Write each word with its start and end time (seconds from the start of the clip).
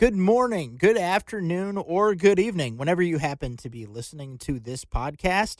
good 0.00 0.16
morning, 0.16 0.78
good 0.78 0.96
afternoon, 0.96 1.76
or 1.76 2.14
good 2.14 2.38
evening, 2.38 2.78
whenever 2.78 3.02
you 3.02 3.18
happen 3.18 3.54
to 3.54 3.68
be 3.68 3.84
listening 3.84 4.38
to 4.38 4.58
this 4.58 4.82
podcast. 4.82 5.58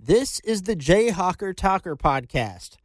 This 0.00 0.40
is 0.40 0.62
the 0.62 0.74
Jayhawker 0.74 1.54
Talker 1.54 1.94
Podcast, 1.94 2.78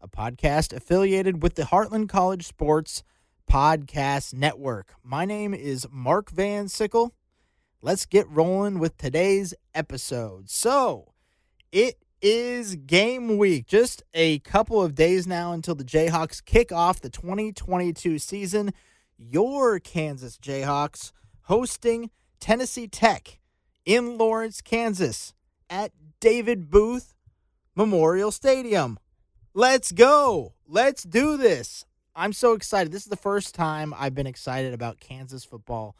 a 0.00 0.08
podcast 0.08 0.72
affiliated 0.72 1.44
with 1.44 1.54
the 1.54 1.62
Heartland 1.62 2.08
College 2.08 2.44
Sports 2.44 3.04
Podcast 3.48 4.34
Network. 4.34 4.94
My 5.04 5.24
name 5.24 5.54
is 5.54 5.86
Mark 5.92 6.28
Van 6.28 6.66
Sickle. 6.66 7.14
Let's 7.80 8.04
get 8.04 8.28
rolling 8.28 8.80
with 8.80 8.96
today's 8.96 9.54
episode. 9.76 10.50
So, 10.50 11.12
it 11.70 12.02
is 12.20 12.74
game 12.74 13.38
week. 13.38 13.68
Just 13.68 14.02
a 14.12 14.40
couple 14.40 14.82
of 14.82 14.96
days 14.96 15.24
now 15.24 15.52
until 15.52 15.76
the 15.76 15.84
Jayhawks 15.84 16.44
kick 16.44 16.72
off 16.72 17.00
the 17.00 17.10
2022 17.10 18.18
season 18.18 18.72
your 19.18 19.80
Kansas 19.80 20.38
Jayhawks 20.38 21.12
hosting 21.42 22.10
Tennessee 22.40 22.88
Tech 22.88 23.38
in 23.84 24.16
Lawrence, 24.16 24.60
Kansas 24.60 25.34
at 25.68 25.92
David 26.20 26.70
Booth 26.70 27.14
Memorial 27.74 28.30
Stadium. 28.30 28.98
Let's 29.54 29.92
go. 29.92 30.54
Let's 30.66 31.02
do 31.02 31.36
this. 31.36 31.84
I'm 32.14 32.32
so 32.32 32.52
excited. 32.52 32.92
This 32.92 33.02
is 33.02 33.10
the 33.10 33.16
first 33.16 33.54
time 33.54 33.94
I've 33.96 34.14
been 34.14 34.26
excited 34.26 34.74
about 34.74 35.00
Kansas 35.00 35.44
football 35.44 35.96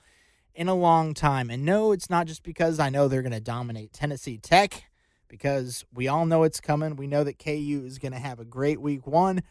in 0.54 0.68
a 0.68 0.74
long 0.74 1.14
time. 1.14 1.50
And 1.50 1.64
no, 1.64 1.92
it's 1.92 2.10
not 2.10 2.26
just 2.26 2.42
because 2.42 2.80
I 2.80 2.88
know 2.90 3.08
they're 3.08 3.22
going 3.22 3.32
to 3.32 3.40
dominate 3.40 3.92
Tennessee 3.92 4.38
Tech, 4.38 4.84
because 5.28 5.84
we 5.92 6.08
all 6.08 6.26
know 6.26 6.42
it's 6.42 6.60
coming. 6.60 6.96
We 6.96 7.06
know 7.06 7.22
that 7.24 7.38
KU 7.38 7.82
is 7.84 7.98
going 7.98 8.12
to 8.12 8.18
have 8.18 8.40
a 8.40 8.44
great 8.44 8.80
week 8.80 9.06
one 9.06 9.42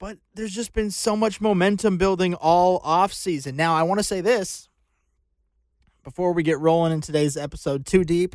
but 0.00 0.18
there's 0.34 0.54
just 0.54 0.72
been 0.72 0.90
so 0.90 1.14
much 1.14 1.40
momentum 1.40 1.98
building 1.98 2.34
all 2.34 2.80
off 2.82 3.12
season. 3.12 3.54
Now, 3.54 3.74
I 3.74 3.84
want 3.84 4.00
to 4.00 4.04
say 4.04 4.22
this 4.22 4.68
before 6.02 6.32
we 6.32 6.42
get 6.42 6.58
rolling 6.58 6.92
in 6.92 7.02
today's 7.02 7.36
episode 7.36 7.84
too 7.84 8.02
deep. 8.02 8.34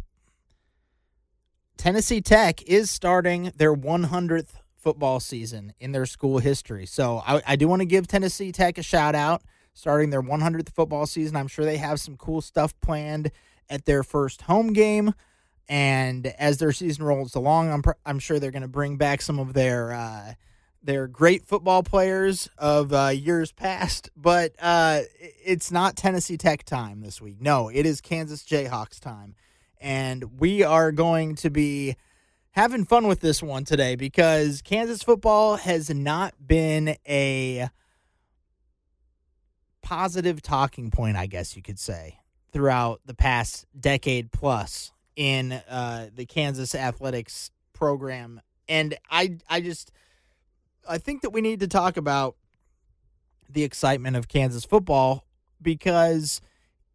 Tennessee 1.76 2.22
Tech 2.22 2.62
is 2.64 2.92
starting 2.92 3.52
their 3.58 3.76
100th 3.76 4.52
football 4.78 5.20
season 5.20 5.73
in 5.80 5.92
their 5.92 6.06
school 6.06 6.38
history. 6.38 6.86
So 6.86 7.23
I, 7.26 7.42
I 7.45 7.56
do 7.56 7.67
want 7.67 7.82
to 7.82 7.88
give 7.88 8.08
Tennessee 8.08 8.52
Tech 8.52 8.78
a 8.78 8.84
shout 8.84 9.16
out 9.16 9.42
starting 9.73 10.11
their 10.11 10.22
100th 10.22 10.70
football 10.70 11.08
season. 11.08 11.36
I'm 11.36 11.48
sure 11.48 11.66
they 11.66 11.78
have 11.78 12.00
some 12.00 12.16
cool 12.16 12.42
stuff 12.42 12.80
planned 12.80 13.32
at 13.72 13.86
their 13.86 14.04
first 14.04 14.44
home 14.44 14.72
game. 14.72 15.16
And 15.67 16.28
as 16.28 16.59
their 16.59 16.72
season 16.72 17.04
rolls 17.04 17.34
along, 17.34 17.72
I'm, 17.72 17.82
I'm 18.06 18.20
sure 18.20 18.39
they're 18.39 18.52
going 18.52 18.61
to 18.61 18.67
bring 18.67 18.98
back 18.98 19.23
some 19.23 19.39
of 19.39 19.54
their. 19.54 19.94
Uh, 19.94 20.34
they're 20.86 21.08
great 21.08 21.45
football 21.45 21.81
players 21.81 22.47
of 22.58 22.94
uh, 22.94 23.08
years 23.08 23.52
past, 23.52 24.09
but 24.16 24.53
uh, 24.59 25.02
it's 25.19 25.72
not 25.72 25.95
Tennessee 25.95 26.38
Tech 26.38 26.64
time 26.64 27.02
this 27.02 27.19
week. 27.19 27.42
No, 27.42 27.69
it 27.69 27.86
is 27.86 28.02
Kansas 28.02 28.44
Jayhawks 28.44 29.00
time. 29.00 29.36
And 29.81 30.39
we 30.39 30.64
are 30.64 30.92
going 30.92 31.36
to 31.38 31.50
be 31.50 31.95
having 32.52 32.86
fun 32.86 33.08
with 33.08 33.19
this 33.19 33.42
one 33.42 33.66
today 33.66 33.95
because 33.95 34.61
Kansas 34.61 35.03
football 35.03 35.58
has 35.58 35.89
not 35.89 36.36
been 36.45 36.95
a 37.08 37.70
positive 39.81 40.42
talking 40.42 40.92
point, 40.92 41.17
I 41.17 41.25
guess 41.25 41.55
you 41.55 41.61
could 41.61 41.80
say, 41.80 42.20
throughout 42.53 43.02
the 43.05 43.14
past 43.14 43.66
decade 43.77 44.31
plus 44.31 44.92
in 45.16 45.52
uh, 45.52 46.09
the 46.14 46.25
Kansas 46.25 46.75
athletics 46.75 47.52
program. 47.73 48.39
And 48.67 48.97
I, 49.09 49.38
I 49.49 49.61
just 49.61 49.92
I 50.88 50.97
think 50.97 51.22
that 51.22 51.31
we 51.31 51.41
need 51.41 51.59
to 51.61 51.67
talk 51.67 51.97
about 51.97 52.36
the 53.50 53.64
excitement 53.64 54.16
of 54.16 54.28
Kansas 54.28 54.66
football 54.66 55.25
because 55.61 56.42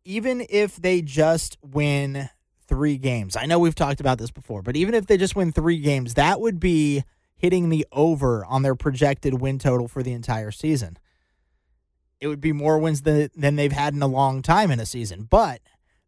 even 0.04 0.46
if 0.48 0.76
they 0.76 1.02
just 1.02 1.58
win 1.62 2.28
three 2.66 2.96
games, 2.96 3.36
I 3.36 3.46
know 3.46 3.58
we've 3.58 3.74
talked 3.74 4.00
about 4.00 4.18
this 4.18 4.30
before, 4.30 4.62
but 4.62 4.76
even 4.76 4.94
if 4.94 5.06
they 5.06 5.16
just 5.16 5.36
win 5.36 5.52
three 5.52 5.78
games, 5.78 6.14
that 6.14 6.40
would 6.40 6.60
be 6.60 7.04
hitting 7.36 7.68
the 7.68 7.86
over 7.92 8.44
on 8.44 8.62
their 8.62 8.74
projected 8.74 9.40
win 9.40 9.58
total 9.58 9.88
for 9.88 10.02
the 10.02 10.12
entire 10.12 10.50
season. 10.50 10.98
It 12.20 12.28
would 12.28 12.40
be 12.40 12.52
more 12.52 12.78
wins 12.78 13.02
than, 13.02 13.30
than 13.34 13.56
they've 13.56 13.72
had 13.72 13.94
in 13.94 14.02
a 14.02 14.06
long 14.06 14.42
time 14.42 14.70
in 14.70 14.78
a 14.78 14.86
season, 14.86 15.26
but 15.28 15.62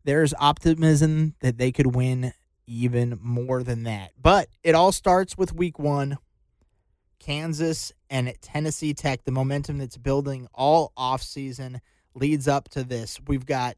there's 0.04 0.34
optimism 0.38 1.34
that 1.40 1.56
they 1.56 1.72
could 1.72 1.94
win 1.94 2.34
even 2.66 3.18
more 3.20 3.62
than 3.62 3.84
that. 3.84 4.12
But 4.20 4.48
it 4.62 4.74
all 4.74 4.92
starts 4.92 5.38
with 5.38 5.54
week 5.54 5.78
one 5.78 6.18
Kansas 7.22 7.92
and 8.10 8.34
Tennessee 8.40 8.94
Tech, 8.94 9.24
the 9.24 9.30
momentum 9.30 9.78
that's 9.78 9.96
building 9.96 10.48
all 10.52 10.92
offseason 10.98 11.78
leads 12.14 12.48
up 12.48 12.68
to 12.70 12.82
this. 12.82 13.20
We've 13.26 13.46
got 13.46 13.76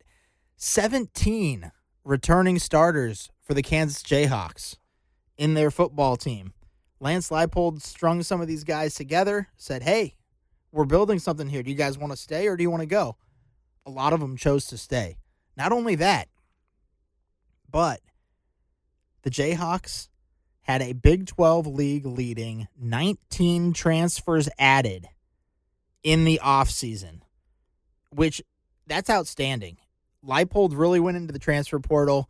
17 0.57 1.71
returning 2.05 2.59
starters 2.59 3.31
for 3.43 3.53
the 3.53 3.63
Kansas 3.63 4.03
Jayhawks 4.03 4.77
in 5.37 5.53
their 5.53 5.71
football 5.71 6.17
team. 6.17 6.55
Lance 7.01 7.29
Leipold 7.29 7.83
strung 7.83 8.23
some 8.23 8.41
of 8.41 8.49
these 8.49 8.65
guys 8.65 8.95
together, 8.95 9.49
said, 9.59 9.83
Hey, 9.83 10.15
we're 10.73 10.87
building 10.87 11.19
something 11.19 11.49
here. 11.49 11.63
Do 11.63 11.71
you 11.71 11.77
guys 11.77 11.99
want 11.99 12.13
to 12.13 12.17
stay 12.17 12.49
or 12.49 12.57
do 12.57 12.63
you 12.63 12.71
want 12.71 12.81
to 12.81 12.87
go? 12.87 13.17
A 13.85 13.91
lot 13.91 14.15
of 14.15 14.21
them 14.21 14.39
chose 14.39 14.65
to 14.67 14.79
stay. 14.79 15.19
Not 15.55 15.71
only 15.71 15.97
that, 15.97 16.29
but 17.71 18.01
the 19.21 19.31
Jayhawks 19.31 20.09
had 20.65 20.83
a 20.83 20.93
Big 20.93 21.27
12 21.27 21.67
league 21.67 22.07
leading 22.07 22.69
19 22.81 23.73
transfers 23.73 24.49
added 24.59 25.09
in 26.03 26.25
the 26.25 26.41
offseason, 26.43 27.21
which 28.11 28.43
that's 28.87 29.11
outstanding. 29.11 29.77
Leipold 30.27 30.77
really 30.77 31.01
went 31.01 31.19
into 31.19 31.33
the 31.33 31.39
transfer 31.39 31.79
portal, 31.79 32.29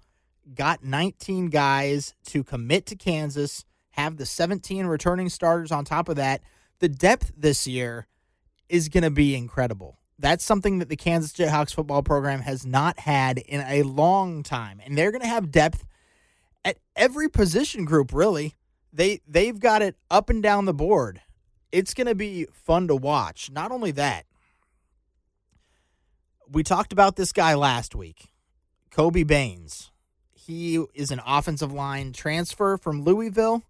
got 0.55 0.85
19 0.85 1.47
guys 1.47 2.15
to 2.27 2.43
commit 2.43 2.87
to 2.87 2.97
Kansas, 2.97 3.65
have 3.91 4.17
the 4.17 4.27
17 4.27 4.87
returning 4.87 5.29
starters 5.29 5.71
on 5.71 5.85
top 5.85 6.09
of 6.09 6.17
that. 6.17 6.43
The 6.81 6.89
depth 6.89 7.33
this 7.37 7.69
year 7.69 8.09
is 8.69 8.89
going 8.89 9.05
to 9.05 9.11
be 9.11 9.37
incredible. 9.37 10.01
That's 10.19 10.45
something 10.45 10.81
that 10.81 10.89
the 10.89 10.97
Kansas 10.97 11.33
Jayhawks 11.33 11.75
football 11.75 12.03
program 12.03 12.41
has 12.41 12.67
not 12.67 12.99
had 12.99 13.39
in 13.39 13.61
a 13.61 13.85
long 13.85 14.43
time. 14.43 14.81
And 14.85 14.99
they're 14.99 15.13
going 15.13 15.23
to 15.23 15.29
have 15.29 15.53
depth 15.53 15.85
at 16.65 16.79
every 16.97 17.29
position 17.29 17.85
group 17.85 18.13
really. 18.13 18.55
They 18.93 19.21
they've 19.27 19.59
got 19.59 19.83
it 19.83 19.97
up 20.11 20.31
and 20.31 20.43
down 20.43 20.65
the 20.65 20.75
board. 20.75 21.21
It's 21.73 21.95
going 21.95 22.07
to 22.07 22.15
be 22.15 22.47
fun 22.53 22.87
to 22.87 22.95
watch. 22.95 23.51
Not 23.51 23.73
only 23.73 23.91
that, 23.93 24.27
we 26.49 26.63
talked 26.63 26.93
about 26.93 27.17
this 27.17 27.33
guy 27.33 27.55
last 27.55 27.97
week, 27.97 28.31
Kobe 28.91 29.25
Baynes. 29.25 29.91
He 30.33 30.85
is 30.95 31.11
an 31.11 31.21
offensive 31.27 31.73
line 31.73 32.13
transfer 32.13 32.77
from 32.77 33.03
Louisville. 33.03 33.63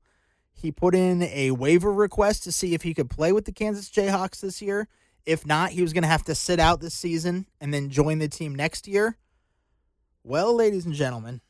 He 0.52 0.70
put 0.70 0.94
in 0.94 1.22
a 1.22 1.52
waiver 1.52 1.92
request 1.92 2.44
to 2.44 2.52
see 2.52 2.74
if 2.74 2.82
he 2.82 2.94
could 2.94 3.08
play 3.08 3.32
with 3.32 3.44
the 3.44 3.52
Kansas 3.52 3.90
Jayhawks 3.90 4.40
this 4.40 4.60
year. 4.60 4.88
If 5.24 5.46
not, 5.46 5.70
he 5.70 5.82
was 5.82 5.92
going 5.92 6.02
to 6.02 6.08
have 6.08 6.24
to 6.24 6.34
sit 6.34 6.60
out 6.60 6.80
this 6.80 6.94
season 6.94 7.46
and 7.60 7.72
then 7.72 7.90
join 7.90 8.18
the 8.18 8.28
team 8.28 8.54
next 8.54 8.86
year. 8.86 9.16
Well, 10.22 10.54
ladies 10.54 10.84
and 10.84 10.94
gentlemen, 10.94 11.40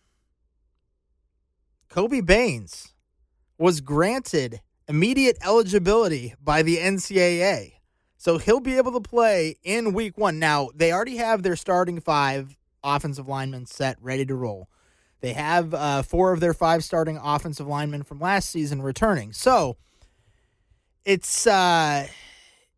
Kobe 1.95 2.23
Baynes 2.23 2.93
was 3.57 3.81
granted 3.81 4.61
immediate 4.89 5.39
eligibility 5.45 6.35
by 6.43 6.61
the 6.61 6.79
NCAA. 6.79 7.75
So 8.17 8.39
he'll 8.39 8.59
be 8.59 8.79
able 8.79 8.91
to 8.95 9.01
play 9.01 9.59
in 9.63 9.93
week 9.93 10.19
one. 10.19 10.41
Now, 10.41 10.71
they 10.75 10.93
already 10.93 11.19
have 11.19 11.45
their 11.45 11.55
starting 11.55 12.01
five 12.01 12.57
offensive 12.83 13.29
linemen 13.29 13.67
set, 13.67 13.97
ready 14.01 14.27
to 14.27 14.35
roll. 14.35 14.69
They 15.21 15.35
have 15.35 15.73
uh, 15.73 16.03
four 16.03 16.33
of 16.33 16.41
their 16.41 16.53
five 16.53 16.83
starting 16.83 17.17
offensive 17.23 17.69
linemen 17.69 18.03
from 18.03 18.19
last 18.19 18.51
season 18.51 18.83
returning. 18.83 19.33
So 19.33 19.77
it's 21.05 21.47
uh, 21.47 22.09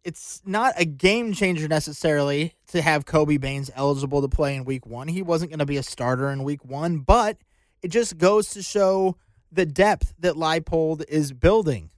it's 0.04 0.42
not 0.44 0.74
a 0.76 0.84
game 0.84 1.32
changer 1.32 1.68
necessarily 1.68 2.52
to 2.66 2.82
have 2.82 3.06
Kobe 3.06 3.38
Baynes 3.38 3.70
eligible 3.74 4.20
to 4.20 4.28
play 4.28 4.56
in 4.56 4.66
week 4.66 4.84
one. 4.84 5.08
He 5.08 5.22
wasn't 5.22 5.52
going 5.52 5.60
to 5.60 5.64
be 5.64 5.78
a 5.78 5.82
starter 5.82 6.28
in 6.30 6.44
week 6.44 6.66
one, 6.66 6.98
but 6.98 7.38
it 7.86 7.92
just 7.92 8.18
goes 8.18 8.50
to 8.50 8.62
show 8.64 9.16
the 9.52 9.64
depth 9.64 10.12
that 10.18 10.34
Leipold 10.34 11.04
is 11.08 11.32
building. 11.32 11.90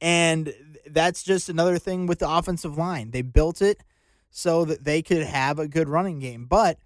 And 0.00 0.54
that's 0.86 1.22
just 1.22 1.50
another 1.50 1.78
thing 1.78 2.06
with 2.06 2.20
the 2.20 2.30
offensive 2.30 2.78
line. 2.78 3.10
They 3.10 3.20
built 3.20 3.60
it 3.60 3.82
so 4.30 4.64
that 4.64 4.82
they 4.82 5.02
could 5.02 5.22
have 5.22 5.58
a 5.58 5.68
good 5.68 5.86
running 5.86 6.18
game. 6.18 6.46
But 6.46 6.78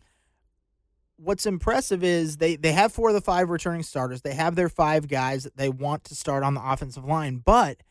what's 1.19 1.46
impressive 1.46 2.02
is 2.02 2.38
they, 2.38 2.56
they 2.56 2.72
have 2.72 2.92
four 2.92 3.10
of 3.10 3.14
the 3.14 3.20
five 3.20 3.48
returning 3.48 3.84
starters. 3.84 4.22
They 4.22 4.34
have 4.34 4.56
their 4.56 4.69
five 4.69 5.06
guys 5.06 5.44
that 5.44 5.56
they 5.56 5.69
want 5.69 6.02
to 6.06 6.16
start 6.16 6.42
on 6.42 6.54
the 6.54 6.69
offensive 6.69 7.04
line, 7.04 7.42
but 7.44 7.84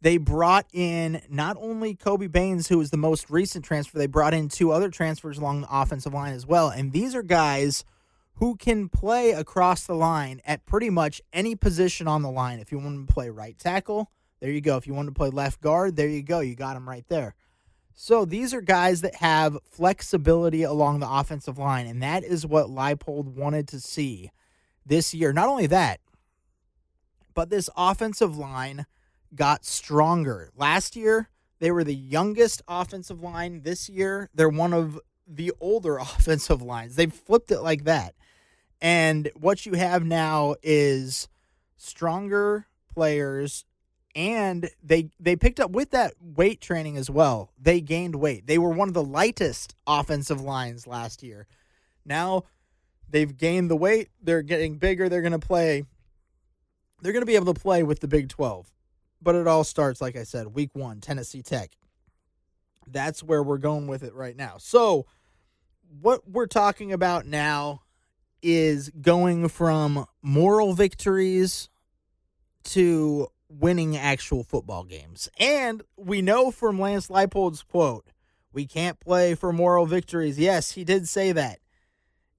they 0.00 0.18
brought 0.18 0.66
in 0.72 1.20
not 1.28 1.56
only 1.58 1.96
Kobe 1.96 2.28
Baynes, 2.28 2.68
who 2.68 2.78
was 2.78 2.90
the 2.90 2.96
most 2.96 3.28
recent 3.28 3.64
transfer, 3.64 3.98
they 3.98 4.06
brought 4.06 4.34
in 4.34 4.48
two 4.48 4.70
other 4.70 4.88
transfers 4.88 5.36
along 5.36 5.62
the 5.62 5.68
offensive 5.68 6.14
line 6.14 6.32
as 6.32 6.46
well. 6.46 6.68
And 6.68 6.92
these 6.92 7.16
are 7.16 7.24
guys 7.24 7.84
who 8.34 8.56
can 8.56 8.88
play 8.88 9.30
across 9.32 9.86
the 9.86 9.94
line 9.94 10.40
at 10.44 10.66
pretty 10.66 10.90
much 10.90 11.20
any 11.32 11.54
position 11.54 12.08
on 12.08 12.22
the 12.22 12.30
line. 12.30 12.58
If 12.58 12.72
you 12.72 12.78
want 12.78 13.06
to 13.06 13.12
play 13.12 13.30
right 13.30 13.58
tackle, 13.58 14.10
there 14.40 14.50
you 14.50 14.60
go. 14.60 14.76
If 14.76 14.86
you 14.86 14.94
want 14.94 15.08
to 15.08 15.14
play 15.14 15.30
left 15.30 15.60
guard, 15.60 15.96
there 15.96 16.08
you 16.08 16.22
go. 16.22 16.40
You 16.40 16.54
got 16.54 16.76
him 16.76 16.88
right 16.88 17.04
there. 17.08 17.34
So 17.94 18.24
these 18.24 18.54
are 18.54 18.60
guys 18.60 19.02
that 19.02 19.16
have 19.16 19.58
flexibility 19.70 20.62
along 20.62 21.00
the 21.00 21.10
offensive 21.10 21.58
line, 21.58 21.86
and 21.86 22.02
that 22.02 22.24
is 22.24 22.46
what 22.46 22.66
Leipold 22.66 23.26
wanted 23.26 23.68
to 23.68 23.80
see 23.80 24.30
this 24.84 25.12
year. 25.12 25.32
Not 25.32 25.48
only 25.48 25.66
that, 25.66 26.00
but 27.34 27.50
this 27.50 27.68
offensive 27.76 28.36
line 28.36 28.86
got 29.34 29.64
stronger. 29.64 30.50
Last 30.56 30.96
year, 30.96 31.28
they 31.60 31.70
were 31.70 31.84
the 31.84 31.94
youngest 31.94 32.62
offensive 32.66 33.22
line. 33.22 33.62
This 33.62 33.88
year, 33.88 34.30
they're 34.34 34.48
one 34.48 34.72
of 34.72 34.98
the 35.34 35.52
older 35.60 35.96
offensive 35.98 36.62
lines. 36.62 36.96
They've 36.96 37.12
flipped 37.12 37.50
it 37.50 37.60
like 37.60 37.84
that. 37.84 38.14
And 38.80 39.30
what 39.34 39.64
you 39.64 39.74
have 39.74 40.04
now 40.04 40.56
is 40.62 41.28
stronger 41.76 42.66
players 42.92 43.64
and 44.14 44.68
they 44.82 45.08
they 45.18 45.36
picked 45.36 45.58
up 45.58 45.70
with 45.70 45.90
that 45.92 46.14
weight 46.20 46.60
training 46.60 46.96
as 46.96 47.08
well. 47.08 47.50
They 47.58 47.80
gained 47.80 48.16
weight. 48.16 48.46
They 48.46 48.58
were 48.58 48.70
one 48.70 48.88
of 48.88 48.94
the 48.94 49.02
lightest 49.02 49.74
offensive 49.86 50.40
lines 50.40 50.86
last 50.86 51.22
year. 51.22 51.46
Now 52.04 52.44
they've 53.08 53.34
gained 53.34 53.70
the 53.70 53.76
weight. 53.76 54.08
They're 54.20 54.42
getting 54.42 54.76
bigger. 54.76 55.08
They're 55.08 55.22
going 55.22 55.32
to 55.32 55.38
play 55.38 55.84
they're 57.02 57.12
going 57.12 57.22
to 57.22 57.26
be 57.26 57.36
able 57.36 57.52
to 57.52 57.60
play 57.60 57.82
with 57.82 58.00
the 58.00 58.08
Big 58.08 58.28
12. 58.28 58.72
But 59.20 59.34
it 59.34 59.46
all 59.46 59.64
starts 59.64 60.00
like 60.00 60.16
I 60.16 60.22
said, 60.22 60.48
week 60.48 60.70
1, 60.74 61.00
Tennessee 61.00 61.42
Tech. 61.42 61.72
That's 62.86 63.22
where 63.22 63.42
we're 63.42 63.58
going 63.58 63.86
with 63.86 64.02
it 64.02 64.14
right 64.14 64.36
now. 64.36 64.56
So, 64.58 65.06
what 66.00 66.28
we're 66.28 66.46
talking 66.46 66.92
about 66.92 67.26
now 67.26 67.82
is 68.42 68.90
going 69.00 69.48
from 69.48 70.06
moral 70.22 70.74
victories 70.74 71.68
to 72.64 73.28
winning 73.48 73.96
actual 73.96 74.42
football 74.42 74.84
games. 74.84 75.28
And 75.38 75.82
we 75.96 76.22
know 76.22 76.50
from 76.50 76.80
Lance 76.80 77.08
Leipold's 77.08 77.62
quote, 77.62 78.06
we 78.52 78.66
can't 78.66 79.00
play 79.00 79.34
for 79.34 79.52
moral 79.52 79.86
victories. 79.86 80.38
Yes, 80.38 80.72
he 80.72 80.84
did 80.84 81.08
say 81.08 81.32
that. 81.32 81.60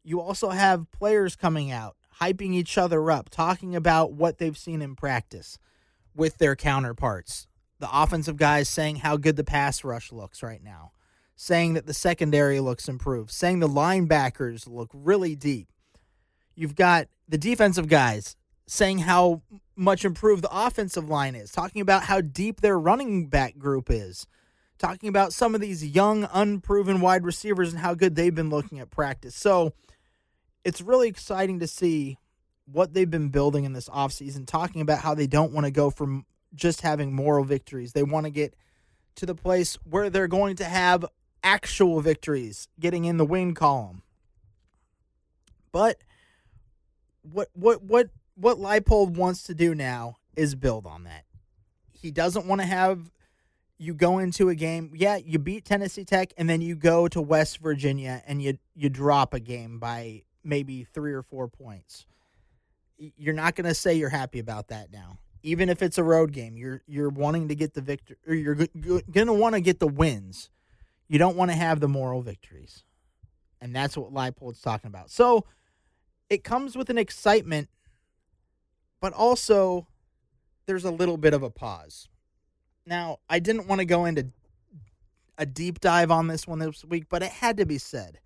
You 0.03 0.19
also 0.19 0.49
have 0.49 0.91
players 0.91 1.35
coming 1.35 1.71
out, 1.71 1.95
hyping 2.19 2.53
each 2.53 2.77
other 2.77 3.09
up, 3.09 3.29
talking 3.29 3.75
about 3.75 4.13
what 4.13 4.37
they've 4.37 4.57
seen 4.57 4.81
in 4.81 4.95
practice 4.95 5.57
with 6.15 6.37
their 6.37 6.55
counterparts. 6.55 7.47
The 7.79 7.89
offensive 7.91 8.37
guys 8.37 8.69
saying 8.69 8.97
how 8.97 9.17
good 9.17 9.35
the 9.35 9.43
pass 9.43 9.83
rush 9.83 10.11
looks 10.11 10.43
right 10.43 10.63
now, 10.63 10.91
saying 11.43 11.73
that 11.73 11.85
the 11.85 11.93
secondary 11.93 12.61
looks 12.61 12.87
improved, 12.87 13.29
saying 13.29 13.59
the 13.59 13.67
linebackers 13.67 14.65
look 14.65 14.89
really 14.93 15.35
deep. 15.35 15.67
You've 16.55 16.75
got 16.75 17.07
the 17.27 17.37
defensive 17.37 17.89
guys 17.89 18.37
saying 18.65 18.99
how 18.99 19.41
much 19.75 20.05
improved 20.05 20.41
the 20.41 20.57
offensive 20.65 21.09
line 21.09 21.35
is, 21.35 21.51
talking 21.51 21.81
about 21.81 22.03
how 22.03 22.21
deep 22.21 22.61
their 22.61 22.79
running 22.79 23.27
back 23.27 23.57
group 23.57 23.91
is, 23.91 24.25
talking 24.77 25.09
about 25.09 25.33
some 25.33 25.53
of 25.53 25.59
these 25.59 25.85
young, 25.85 26.29
unproven 26.31 27.01
wide 27.01 27.25
receivers 27.25 27.73
and 27.73 27.81
how 27.81 27.93
good 27.93 28.15
they've 28.15 28.33
been 28.33 28.49
looking 28.49 28.79
at 28.79 28.89
practice. 28.89 29.35
So 29.35 29.73
it's 30.63 30.79
really 30.79 31.09
exciting 31.09 31.59
to 31.59 31.67
see 31.67 32.17
what 32.71 32.93
they've 32.93 33.11
been 33.11 33.29
building 33.29 33.65
in 33.65 33.73
this 33.73 33.89
offseason, 33.89 34.47
talking 34.47 34.79
about 34.79 34.99
how 34.99 35.13
they 35.13 35.27
don't 35.27 35.51
want 35.51 35.65
to 35.65 35.71
go 35.71 35.89
from 35.89 36.25
just 36.55 36.79
having 36.79 37.13
moral 37.13 37.43
victories. 37.43 37.91
They 37.91 38.03
want 38.03 38.27
to 38.27 38.31
get 38.31 38.55
to 39.15 39.25
the 39.25 39.35
place 39.35 39.77
where 39.83 40.09
they're 40.09 40.29
going 40.29 40.55
to 40.55 40.63
have 40.63 41.03
actual 41.43 42.01
victories, 42.01 42.67
getting 42.79 43.05
in 43.05 43.17
the 43.17 43.25
win 43.25 43.53
column. 43.53 44.01
But 45.71 45.97
what 47.21 47.49
what 47.53 47.83
what 47.83 48.09
what 48.35 48.57
Leipold 48.57 49.11
wants 49.17 49.43
to 49.43 49.53
do 49.53 49.75
now 49.75 50.17
is 50.35 50.55
build 50.55 50.85
on 50.85 51.03
that. 51.03 51.25
He 51.91 52.11
doesn't 52.11 52.45
want 52.45 52.61
to 52.61 52.67
have 52.67 53.11
you 53.77 53.93
go 53.93 54.19
into 54.19 54.49
a 54.49 54.55
game, 54.55 54.91
yeah, 54.95 55.17
you 55.17 55.39
beat 55.39 55.65
Tennessee 55.65 56.05
Tech 56.05 56.33
and 56.37 56.49
then 56.49 56.61
you 56.61 56.75
go 56.75 57.07
to 57.09 57.21
West 57.21 57.57
Virginia 57.57 58.21
and 58.25 58.41
you 58.41 58.57
you 58.75 58.89
drop 58.89 59.33
a 59.33 59.39
game 59.39 59.79
by 59.79 60.23
maybe 60.43 60.83
3 60.93 61.13
or 61.13 61.21
4 61.21 61.47
points. 61.47 62.05
You're 62.97 63.33
not 63.33 63.55
going 63.55 63.67
to 63.67 63.73
say 63.73 63.93
you're 63.95 64.09
happy 64.09 64.39
about 64.39 64.69
that 64.69 64.91
now. 64.91 65.17
Even 65.41 65.67
if 65.69 65.81
it's 65.81 65.97
a 65.97 66.03
road 66.03 66.31
game, 66.31 66.55
you're 66.55 66.81
you're 66.87 67.09
wanting 67.09 67.49
to 67.49 67.55
get 67.55 67.73
the 67.73 67.81
victor 67.81 68.17
or 68.27 68.33
you're 68.33 68.55
going 68.55 69.27
to 69.27 69.33
want 69.33 69.55
to 69.55 69.61
get 69.61 69.79
the 69.79 69.87
wins. 69.87 70.49
You 71.13 71.19
don't 71.19 71.37
want 71.37 71.51
to 71.51 71.55
have 71.55 71.79
the 71.79 71.87
moral 71.87 72.21
victories. 72.21 72.83
And 73.61 73.73
that's 73.73 73.95
what 73.95 74.13
Leipold's 74.13 74.61
talking 74.61 74.87
about. 74.87 75.09
So, 75.09 75.45
it 76.29 76.43
comes 76.43 76.75
with 76.75 76.89
an 76.89 76.97
excitement 76.97 77.69
but 79.03 79.11
also 79.11 79.85
there's 80.65 80.85
a 80.85 80.91
little 80.91 81.17
bit 81.17 81.33
of 81.33 81.43
a 81.43 81.49
pause. 81.49 82.07
Now, 82.85 83.17
I 83.29 83.39
didn't 83.39 83.67
want 83.67 83.79
to 83.79 83.85
go 83.85 84.05
into 84.05 84.29
a 85.37 85.45
deep 85.45 85.81
dive 85.81 86.09
on 86.09 86.27
this 86.27 86.47
one 86.47 86.59
this 86.59 86.85
week, 86.85 87.07
but 87.09 87.21
it 87.21 87.29
had 87.29 87.57
to 87.57 87.65
be 87.65 87.77
said 87.77 88.21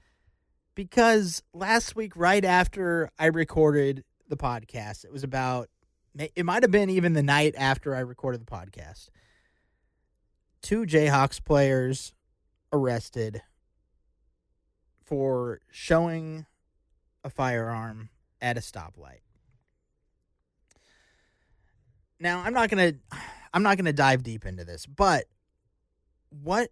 because 0.75 1.41
last 1.51 1.95
week, 1.95 2.15
right 2.15 2.45
after 2.45 3.09
I 3.17 3.25
recorded 3.25 4.03
the 4.29 4.37
podcast, 4.37 5.03
it 5.03 5.11
was 5.11 5.23
about, 5.23 5.67
it 6.15 6.45
might 6.45 6.61
have 6.61 6.71
been 6.71 6.91
even 6.91 7.13
the 7.13 7.23
night 7.23 7.55
after 7.57 7.95
I 7.95 8.01
recorded 8.01 8.41
the 8.41 8.45
podcast. 8.45 9.09
Two 10.61 10.85
Jayhawks 10.85 11.43
players 11.43 12.13
arrested 12.71 13.41
for 15.03 15.61
showing 15.71 16.45
a 17.23 17.29
firearm 17.29 18.09
at 18.41 18.57
a 18.57 18.61
stoplight. 18.61 19.21
Now, 22.19 22.41
I'm 22.43 22.53
not 22.53 22.69
going 22.69 22.93
to 22.93 23.17
I'm 23.53 23.63
not 23.63 23.77
going 23.77 23.85
to 23.85 23.93
dive 23.93 24.23
deep 24.23 24.45
into 24.45 24.65
this, 24.65 24.85
but 24.85 25.25
what 26.29 26.69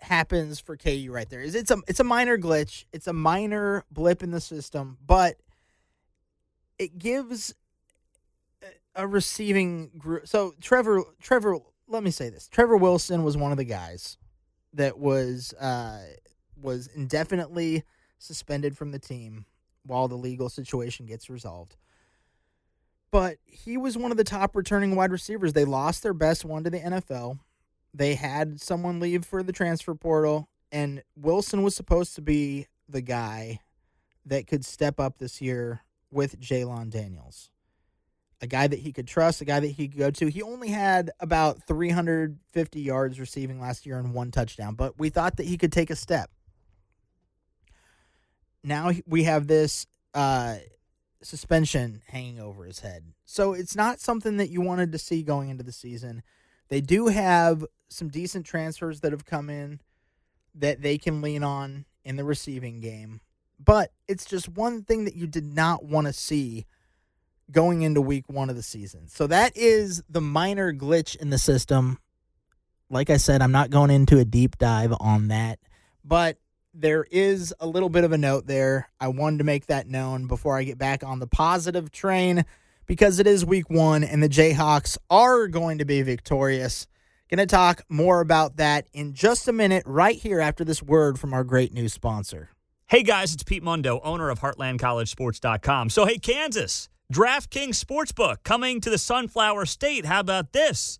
happens 0.00 0.60
for 0.60 0.76
KU 0.76 1.08
right 1.10 1.28
there 1.28 1.40
is 1.40 1.54
it's 1.54 1.70
a 1.70 1.78
it's 1.86 2.00
a 2.00 2.04
minor 2.04 2.38
glitch, 2.38 2.84
it's 2.92 3.06
a 3.06 3.12
minor 3.12 3.84
blip 3.90 4.22
in 4.22 4.30
the 4.30 4.40
system, 4.40 4.98
but 5.04 5.36
it 6.78 6.98
gives 6.98 7.54
a 8.94 9.06
receiving 9.06 9.90
group. 9.98 10.26
So 10.26 10.54
Trevor 10.60 11.02
Trevor, 11.20 11.58
let 11.88 12.02
me 12.02 12.10
say 12.10 12.30
this. 12.30 12.48
Trevor 12.48 12.76
Wilson 12.76 13.24
was 13.24 13.36
one 13.36 13.52
of 13.52 13.58
the 13.58 13.64
guys 13.64 14.16
that 14.74 14.98
was 14.98 15.52
uh 15.54 16.00
was 16.60 16.88
indefinitely 16.94 17.84
suspended 18.18 18.76
from 18.76 18.90
the 18.92 18.98
team 18.98 19.46
while 19.86 20.08
the 20.08 20.14
legal 20.14 20.48
situation 20.48 21.06
gets 21.06 21.28
resolved 21.28 21.76
but 23.14 23.36
he 23.46 23.76
was 23.76 23.96
one 23.96 24.10
of 24.10 24.16
the 24.16 24.24
top 24.24 24.56
returning 24.56 24.96
wide 24.96 25.12
receivers. 25.12 25.52
They 25.52 25.64
lost 25.64 26.02
their 26.02 26.12
best 26.12 26.44
one 26.44 26.64
to 26.64 26.70
the 26.70 26.80
NFL. 26.80 27.38
They 27.94 28.16
had 28.16 28.60
someone 28.60 28.98
leave 28.98 29.24
for 29.24 29.44
the 29.44 29.52
transfer 29.52 29.94
portal, 29.94 30.48
and 30.72 31.00
Wilson 31.14 31.62
was 31.62 31.76
supposed 31.76 32.16
to 32.16 32.22
be 32.22 32.66
the 32.88 33.02
guy 33.02 33.60
that 34.26 34.48
could 34.48 34.64
step 34.64 34.98
up 34.98 35.18
this 35.18 35.40
year 35.40 35.82
with 36.10 36.40
Jalon 36.40 36.90
Daniels. 36.90 37.50
A 38.40 38.46
guy 38.46 38.66
that 38.66 38.80
he 38.80 38.92
could 38.92 39.06
trust, 39.06 39.40
a 39.40 39.44
guy 39.44 39.60
that 39.60 39.68
he 39.68 39.88
could 39.88 39.98
go 39.98 40.10
to. 40.10 40.26
He 40.26 40.42
only 40.42 40.68
had 40.68 41.10
about 41.20 41.62
350 41.66 42.80
yards 42.80 43.18
receiving 43.18 43.60
last 43.60 43.86
year 43.86 43.98
and 43.98 44.12
one 44.12 44.30
touchdown, 44.30 44.74
but 44.74 44.98
we 44.98 45.08
thought 45.08 45.36
that 45.36 45.46
he 45.46 45.56
could 45.56 45.72
take 45.72 45.90
a 45.90 45.96
step. 45.96 46.30
Now 48.62 48.90
we 49.06 49.24
have 49.24 49.46
this 49.46 49.86
uh, 50.14 50.56
suspension 51.22 52.02
hanging 52.06 52.40
over 52.40 52.64
his 52.64 52.80
head. 52.80 53.04
So 53.24 53.52
it's 53.52 53.76
not 53.76 54.00
something 54.00 54.36
that 54.36 54.50
you 54.50 54.60
wanted 54.60 54.92
to 54.92 54.98
see 54.98 55.22
going 55.22 55.48
into 55.48 55.64
the 55.64 55.72
season. 55.72 56.22
They 56.68 56.80
do 56.80 57.08
have 57.08 57.64
some 57.88 58.08
decent 58.08 58.46
transfers 58.46 59.00
that 59.00 59.12
have 59.12 59.24
come 59.24 59.50
in 59.50 59.80
that 60.54 60.82
they 60.82 60.98
can 60.98 61.22
lean 61.22 61.42
on 61.42 61.84
in 62.04 62.16
the 62.16 62.24
receiving 62.24 62.80
game. 62.80 63.20
But 63.62 63.92
it's 64.08 64.24
just 64.24 64.48
one 64.48 64.82
thing 64.82 65.04
that 65.04 65.14
you 65.14 65.26
did 65.26 65.44
not 65.44 65.84
want 65.84 66.06
to 66.06 66.12
see 66.12 66.66
going 67.50 67.82
into 67.82 68.00
week 68.00 68.24
one 68.28 68.50
of 68.50 68.56
the 68.56 68.62
season. 68.62 69.08
So 69.08 69.26
that 69.26 69.56
is 69.56 70.02
the 70.08 70.20
minor 70.20 70.72
glitch 70.72 71.16
in 71.16 71.30
the 71.30 71.38
system. 71.38 71.98
Like 72.90 73.10
I 73.10 73.16
said, 73.16 73.42
I'm 73.42 73.52
not 73.52 73.70
going 73.70 73.90
into 73.90 74.18
a 74.18 74.24
deep 74.24 74.58
dive 74.58 74.94
on 75.00 75.28
that. 75.28 75.58
But 76.04 76.38
there 76.74 77.06
is 77.10 77.54
a 77.60 77.66
little 77.66 77.88
bit 77.88 78.04
of 78.04 78.12
a 78.12 78.18
note 78.18 78.46
there. 78.46 78.90
I 79.00 79.08
wanted 79.08 79.38
to 79.38 79.44
make 79.44 79.66
that 79.66 79.86
known 79.86 80.26
before 80.26 80.58
I 80.58 80.64
get 80.64 80.78
back 80.78 81.04
on 81.04 81.18
the 81.18 81.26
positive 81.26 81.90
train 81.90 82.44
because 82.86 83.18
it 83.18 83.26
is 83.26 83.44
week 83.44 83.70
one 83.70 84.04
and 84.04 84.22
the 84.22 84.28
Jayhawks 84.28 84.98
are 85.08 85.46
going 85.46 85.78
to 85.78 85.84
be 85.84 86.02
victorious. 86.02 86.86
Going 87.30 87.38
to 87.38 87.46
talk 87.46 87.82
more 87.88 88.20
about 88.20 88.56
that 88.56 88.86
in 88.92 89.14
just 89.14 89.48
a 89.48 89.52
minute, 89.52 89.82
right 89.86 90.16
here 90.16 90.40
after 90.40 90.64
this 90.64 90.82
word 90.82 91.18
from 91.18 91.32
our 91.32 91.42
great 91.42 91.72
new 91.72 91.88
sponsor. 91.88 92.50
Hey 92.86 93.02
guys, 93.02 93.32
it's 93.32 93.42
Pete 93.42 93.62
Mundo, 93.62 93.98
owner 94.04 94.28
of 94.28 94.40
HeartlandCollegeSports.com. 94.40 95.88
So, 95.88 96.04
hey, 96.04 96.18
Kansas, 96.18 96.90
DraftKings 97.12 97.84
Sportsbook 97.84 98.42
coming 98.44 98.80
to 98.80 98.88
the 98.88 98.96
Sunflower 98.96 99.66
State. 99.66 100.06
How 100.06 100.20
about 100.20 100.52
this? 100.52 100.98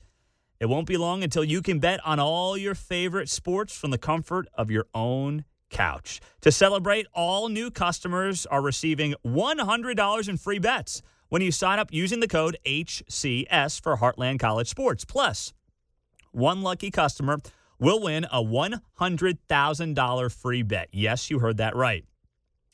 It 0.60 0.66
won't 0.66 0.86
be 0.86 0.98
long 0.98 1.24
until 1.24 1.42
you 1.42 1.62
can 1.62 1.78
bet 1.78 1.98
on 2.04 2.20
all 2.20 2.58
your 2.58 2.74
favorite 2.74 3.30
sports 3.30 3.74
from 3.74 3.90
the 3.90 3.96
comfort 3.96 4.46
of 4.52 4.70
your 4.70 4.86
own 4.94 5.46
couch. 5.70 6.20
To 6.42 6.52
celebrate, 6.52 7.06
all 7.14 7.48
new 7.48 7.70
customers 7.70 8.44
are 8.44 8.60
receiving 8.60 9.14
$100 9.26 10.28
in 10.28 10.36
free 10.36 10.58
bets 10.58 11.00
when 11.30 11.40
you 11.40 11.50
sign 11.50 11.78
up 11.78 11.90
using 11.90 12.20
the 12.20 12.28
code 12.28 12.58
HCS 12.66 13.82
for 13.82 13.96
Heartland 13.96 14.38
College 14.40 14.68
Sports. 14.68 15.06
Plus, 15.06 15.54
one 16.32 16.60
lucky 16.60 16.90
customer 16.90 17.40
will 17.78 18.00
win 18.02 18.24
a 18.24 18.42
$100,000 18.42 20.32
free 20.32 20.62
bet. 20.62 20.88
Yes, 20.92 21.30
you 21.30 21.38
heard 21.38 21.56
that 21.56 21.74
right. 21.74 22.04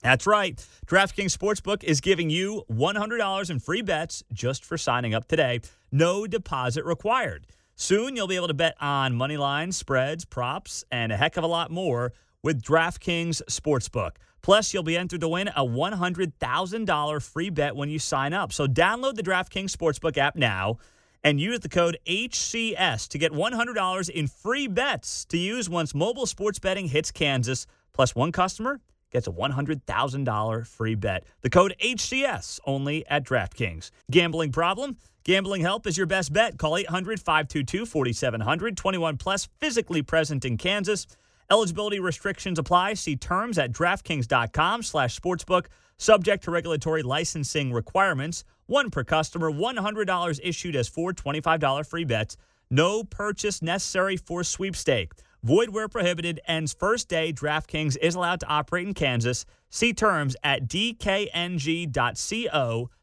That's 0.03 0.27
right. 0.27 0.57
DraftKings 0.87 1.37
Sportsbook 1.37 1.85
is 1.85 2.01
giving 2.01 2.31
you 2.31 2.65
$100 2.71 3.51
in 3.51 3.59
free 3.59 3.83
bets 3.83 4.25
just 4.33 4.65
for 4.65 4.79
signing 4.79 5.15
up 5.15 5.29
today. 5.29 5.61
No 5.93 6.27
deposit 6.27 6.87
required. 6.87 7.47
Soon 7.75 8.17
you'll 8.17 8.27
be 8.27 8.37
able 8.37 8.49
to 8.49 8.55
bet 8.55 8.77
on 8.81 9.15
money 9.15 9.37
lines, 9.37 9.77
spreads, 9.77 10.25
props, 10.25 10.85
and 10.91 11.13
a 11.13 11.17
heck 11.17 11.37
of 11.37 11.45
a 11.45 11.47
lot 11.47 11.71
more 11.71 12.13
with 12.43 12.63
DraftKings 12.63 13.43
Sportsbook. 13.51 14.13
Plus, 14.43 14.73
you'll 14.73 14.83
be 14.83 14.97
entered 14.97 15.21
to 15.21 15.29
win 15.29 15.49
a 15.49 15.65
$100,000 15.67 17.23
free 17.23 17.51
bet 17.51 17.77
when 17.77 17.91
you 17.91 17.99
sign 17.99 18.33
up. 18.33 18.55
So 18.55 18.67
download 18.67 19.17
the 19.17 19.23
DraftKings 19.23 19.71
Sportsbook 19.71 20.17
app 20.17 20.35
now 20.35 20.79
and 21.23 21.39
use 21.39 21.61
the 21.61 21.69
code 21.69 21.99
HCS 22.07 23.07
to 23.09 23.19
get 23.19 23.33
$100 23.33 24.09
in 24.09 24.27
free 24.29 24.67
bets 24.67 25.27
to 25.27 25.37
use 25.37 25.69
once 25.69 25.95
mobile 25.95 26.25
sports 26.25 26.59
betting 26.59 26.89
hits 26.89 27.11
Kansas. 27.11 27.67
Plus, 27.93 28.15
one 28.15 28.33
customer 28.33 28.81
gets 29.11 29.27
a 29.27 29.33
$100,000 29.33 30.67
free 30.67 30.95
bet. 30.95 31.25
The 31.43 31.51
code 31.51 31.75
HCS 31.83 32.61
only 32.65 33.07
at 33.09 33.25
DraftKings. 33.25 33.91
Gambling 34.11 34.53
problem? 34.53 34.97
Gambling 35.25 35.63
help 35.63 35.87
is 35.87 35.97
your 35.97 36.07
best 36.07 36.33
bet. 36.33 36.59
Call 36.59 36.77
800 36.77 37.21
522 37.21 37.87
4700. 37.87 38.77
21 38.77 39.17
plus, 39.17 39.49
physically 39.59 40.03
present 40.03 40.45
in 40.45 40.57
Kansas. 40.57 41.07
Eligibility 41.51 41.99
restrictions 41.99 42.59
apply. 42.59 42.95
See 42.95 43.17
terms 43.17 43.59
at 43.59 43.73
DraftKings.com 43.73 44.83
slash 44.83 45.19
sportsbook. 45.19 45.67
Subject 45.99 46.45
to 46.45 46.51
regulatory 46.51 47.03
licensing 47.03 47.73
requirements. 47.73 48.45
One 48.67 48.91
per 48.91 49.05
customer. 49.05 49.51
$100 49.51 50.41
issued 50.43 50.77
as 50.77 50.89
four 50.89 51.13
$25 51.13 51.87
free 51.87 52.05
bets. 52.05 52.37
No 52.71 53.03
purchase 53.03 53.61
necessary 53.61 54.17
for 54.17 54.45
sweepstake. 54.45 55.13
Void 55.43 55.71
where 55.71 55.89
prohibited. 55.89 56.41
Ends 56.47 56.75
first 56.75 57.09
day. 57.09 57.33
DraftKings 57.33 57.97
is 58.01 58.15
allowed 58.15 58.41
to 58.41 58.47
operate 58.47 58.87
in 58.87 58.95
Kansas. 58.95 59.47
See 59.71 59.93
terms 59.93 60.37
at 60.43 60.69
dkng.co 60.69 61.31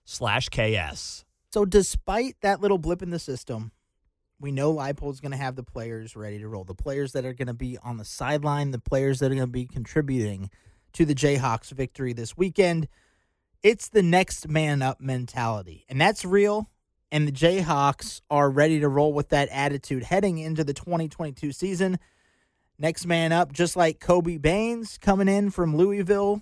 slash 0.05 0.49
KS. 0.49 1.25
So, 1.51 1.65
despite 1.65 2.35
that 2.41 2.61
little 2.61 2.77
blip 2.77 3.01
in 3.01 3.09
the 3.09 3.19
system, 3.19 3.71
we 4.39 4.51
know 4.51 4.71
Leipold's 4.73 5.19
going 5.19 5.31
to 5.31 5.37
have 5.37 5.55
the 5.55 5.63
players 5.63 6.15
ready 6.15 6.37
to 6.39 6.47
roll. 6.47 6.63
The 6.63 6.75
players 6.75 7.13
that 7.13 7.25
are 7.25 7.33
going 7.33 7.47
to 7.47 7.53
be 7.53 7.77
on 7.83 7.97
the 7.97 8.05
sideline, 8.05 8.71
the 8.71 8.79
players 8.79 9.19
that 9.19 9.31
are 9.31 9.35
going 9.35 9.47
to 9.47 9.47
be 9.47 9.65
contributing 9.65 10.51
to 10.93 11.05
the 11.05 11.15
Jayhawks' 11.15 11.71
victory 11.71 12.13
this 12.13 12.37
weekend. 12.37 12.87
It's 13.63 13.89
the 13.89 14.03
next 14.03 14.47
man 14.47 14.81
up 14.83 15.01
mentality, 15.01 15.85
and 15.89 15.99
that's 15.99 16.23
real. 16.23 16.69
And 17.11 17.27
the 17.27 17.31
Jayhawks 17.31 18.21
are 18.29 18.49
ready 18.49 18.79
to 18.81 18.89
roll 18.89 19.13
with 19.13 19.29
that 19.29 19.49
attitude 19.49 20.03
heading 20.03 20.37
into 20.37 20.63
the 20.63 20.73
2022 20.73 21.51
season. 21.53 21.97
Next 22.79 23.07
man 23.07 23.31
up, 23.31 23.53
just 23.53 23.75
like 23.75 23.99
Kobe 23.99 24.37
Baynes 24.37 24.99
coming 24.99 25.27
in 25.27 25.49
from 25.49 25.75
Louisville, 25.75 26.41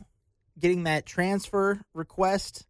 getting 0.59 0.83
that 0.83 1.05
transfer 1.05 1.81
request, 1.93 2.65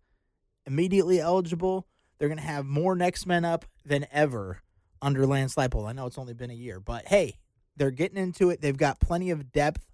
immediately 0.68 1.20
eligible. 1.20 1.88
They're 2.18 2.28
going 2.28 2.38
to 2.38 2.44
have 2.44 2.66
more 2.66 2.96
next 2.96 3.26
men 3.26 3.44
up 3.44 3.66
than 3.84 4.06
ever 4.12 4.62
under 5.02 5.26
Lance 5.26 5.56
Leipold. 5.56 5.88
I 5.88 5.94
know 5.94 6.06
it's 6.06 6.20
only 6.20 6.36
been 6.36 6.52
a 6.52 6.56
year, 6.56 6.80
but 6.80 7.08
hey, 7.08 7.40
they're 7.76 7.92
getting 7.92 8.18
into 8.18 8.52
it. 8.52 8.62
They've 8.62 8.78
got 8.78 9.00
plenty 9.00 9.32
of 9.32 9.52
depth 9.52 9.88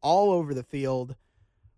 all 0.00 0.30
over 0.30 0.54
the 0.54 0.62
field 0.62 1.14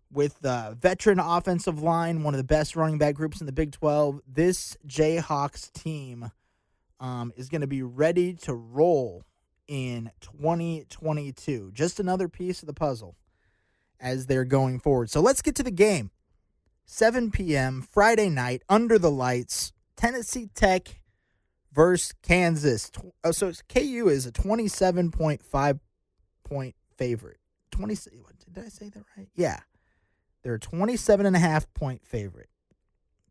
with 0.09 0.39
the 0.39 0.77
veteran 0.79 1.19
offensive 1.19 1.81
line, 1.81 2.23
one 2.23 2.33
of 2.33 2.37
the 2.37 2.43
best 2.45 2.77
running 2.77 2.97
back 2.97 3.15
groups 3.15 3.41
in 3.41 3.45
the 3.45 3.51
Big 3.51 3.71
12. 3.73 4.21
This 4.25 4.77
Jayhawks 4.87 5.71
team 5.71 6.31
um, 6.99 7.33
is 7.35 7.49
going 7.49 7.61
to 7.61 7.67
be 7.67 7.83
ready 7.83 8.33
to 8.35 8.53
roll 8.53 9.25
in 9.67 10.11
2022. 10.21 11.71
Just 11.73 11.99
another 11.99 12.27
piece 12.27 12.61
of 12.61 12.67
the 12.67 12.73
puzzle 12.73 13.15
as 13.99 14.25
they're 14.25 14.45
going 14.45 14.79
forward. 14.79 15.09
So 15.09 15.21
let's 15.21 15.41
get 15.41 15.55
to 15.55 15.63
the 15.63 15.71
game. 15.71 16.11
7 16.85 17.31
p.m. 17.31 17.81
Friday 17.81 18.29
night 18.29 18.63
under 18.67 18.99
the 18.99 19.11
lights. 19.11 19.71
Tennessee 19.95 20.49
Tech 20.53 21.01
versus 21.71 22.13
Kansas. 22.21 22.91
Oh, 23.23 23.31
so 23.31 23.51
KU 23.69 24.09
is 24.09 24.25
a 24.25 24.31
27.5 24.31 25.79
point 26.43 26.75
favorite. 26.97 27.37
20 27.71 27.95
did 28.53 28.65
I 28.65 28.67
say 28.67 28.89
that 28.89 29.03
right? 29.17 29.29
Yeah. 29.35 29.59
They're 30.43 30.55
a 30.55 30.59
27 30.59 31.25
and 31.25 31.35
a 31.35 31.39
half 31.39 31.71
point 31.73 32.05
favorite. 32.05 32.49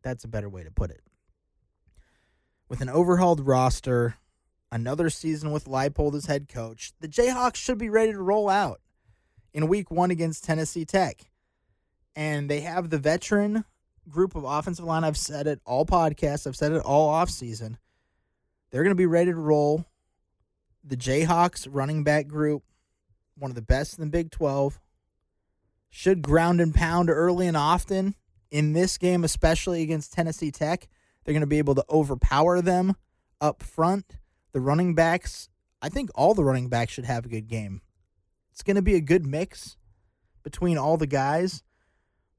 That's 0.01 0.23
a 0.23 0.27
better 0.27 0.49
way 0.49 0.63
to 0.63 0.71
put 0.71 0.89
it. 0.89 1.01
With 2.67 2.81
an 2.81 2.89
overhauled 2.89 3.45
roster, 3.45 4.15
another 4.71 5.09
season 5.09 5.51
with 5.51 5.65
Leipold 5.65 6.15
as 6.15 6.25
head 6.25 6.47
coach, 6.47 6.93
the 6.99 7.07
Jayhawks 7.07 7.57
should 7.57 7.77
be 7.77 7.89
ready 7.89 8.11
to 8.11 8.21
roll 8.21 8.49
out 8.49 8.81
in 9.53 9.67
week 9.67 9.91
1 9.91 10.11
against 10.11 10.43
Tennessee 10.43 10.85
Tech. 10.85 11.29
And 12.15 12.49
they 12.49 12.61
have 12.61 12.89
the 12.89 12.97
veteran 12.97 13.65
group 14.09 14.35
of 14.35 14.43
offensive 14.43 14.85
line. 14.85 15.03
I've 15.03 15.17
said 15.17 15.47
it 15.47 15.61
all 15.65 15.85
podcasts, 15.85 16.47
I've 16.47 16.55
said 16.55 16.71
it 16.71 16.83
all 16.83 17.09
off 17.09 17.29
season. 17.29 17.77
They're 18.71 18.83
going 18.83 18.91
to 18.91 18.95
be 18.95 19.05
ready 19.05 19.31
to 19.31 19.37
roll. 19.37 19.85
The 20.83 20.97
Jayhawks 20.97 21.67
running 21.69 22.03
back 22.03 22.27
group, 22.27 22.63
one 23.37 23.51
of 23.51 23.55
the 23.55 23.61
best 23.61 23.97
in 23.97 24.03
the 24.03 24.09
Big 24.09 24.31
12, 24.31 24.79
should 25.89 26.21
ground 26.21 26.61
and 26.61 26.73
pound 26.73 27.09
early 27.09 27.47
and 27.47 27.57
often. 27.57 28.15
In 28.49 28.73
this 28.73 28.97
game, 28.97 29.23
especially 29.23 29.81
against 29.81 30.11
Tennessee 30.11 30.51
Tech, 30.51 30.87
they're 31.23 31.33
going 31.33 31.41
to 31.41 31.47
be 31.47 31.59
able 31.59 31.75
to 31.75 31.85
overpower 31.89 32.61
them 32.61 32.95
up 33.39 33.63
front. 33.63 34.17
The 34.53 34.61
running 34.61 34.95
backs, 34.95 35.49
I 35.81 35.89
think 35.89 36.09
all 36.15 36.33
the 36.33 36.43
running 36.43 36.69
backs 36.69 36.93
should 36.93 37.05
have 37.05 37.25
a 37.25 37.29
good 37.29 37.47
game. 37.47 37.81
It's 38.51 38.63
going 38.63 38.75
to 38.75 38.81
be 38.81 38.95
a 38.95 39.01
good 39.01 39.25
mix 39.25 39.77
between 40.43 40.77
all 40.77 40.97
the 40.97 41.07
guys. 41.07 41.63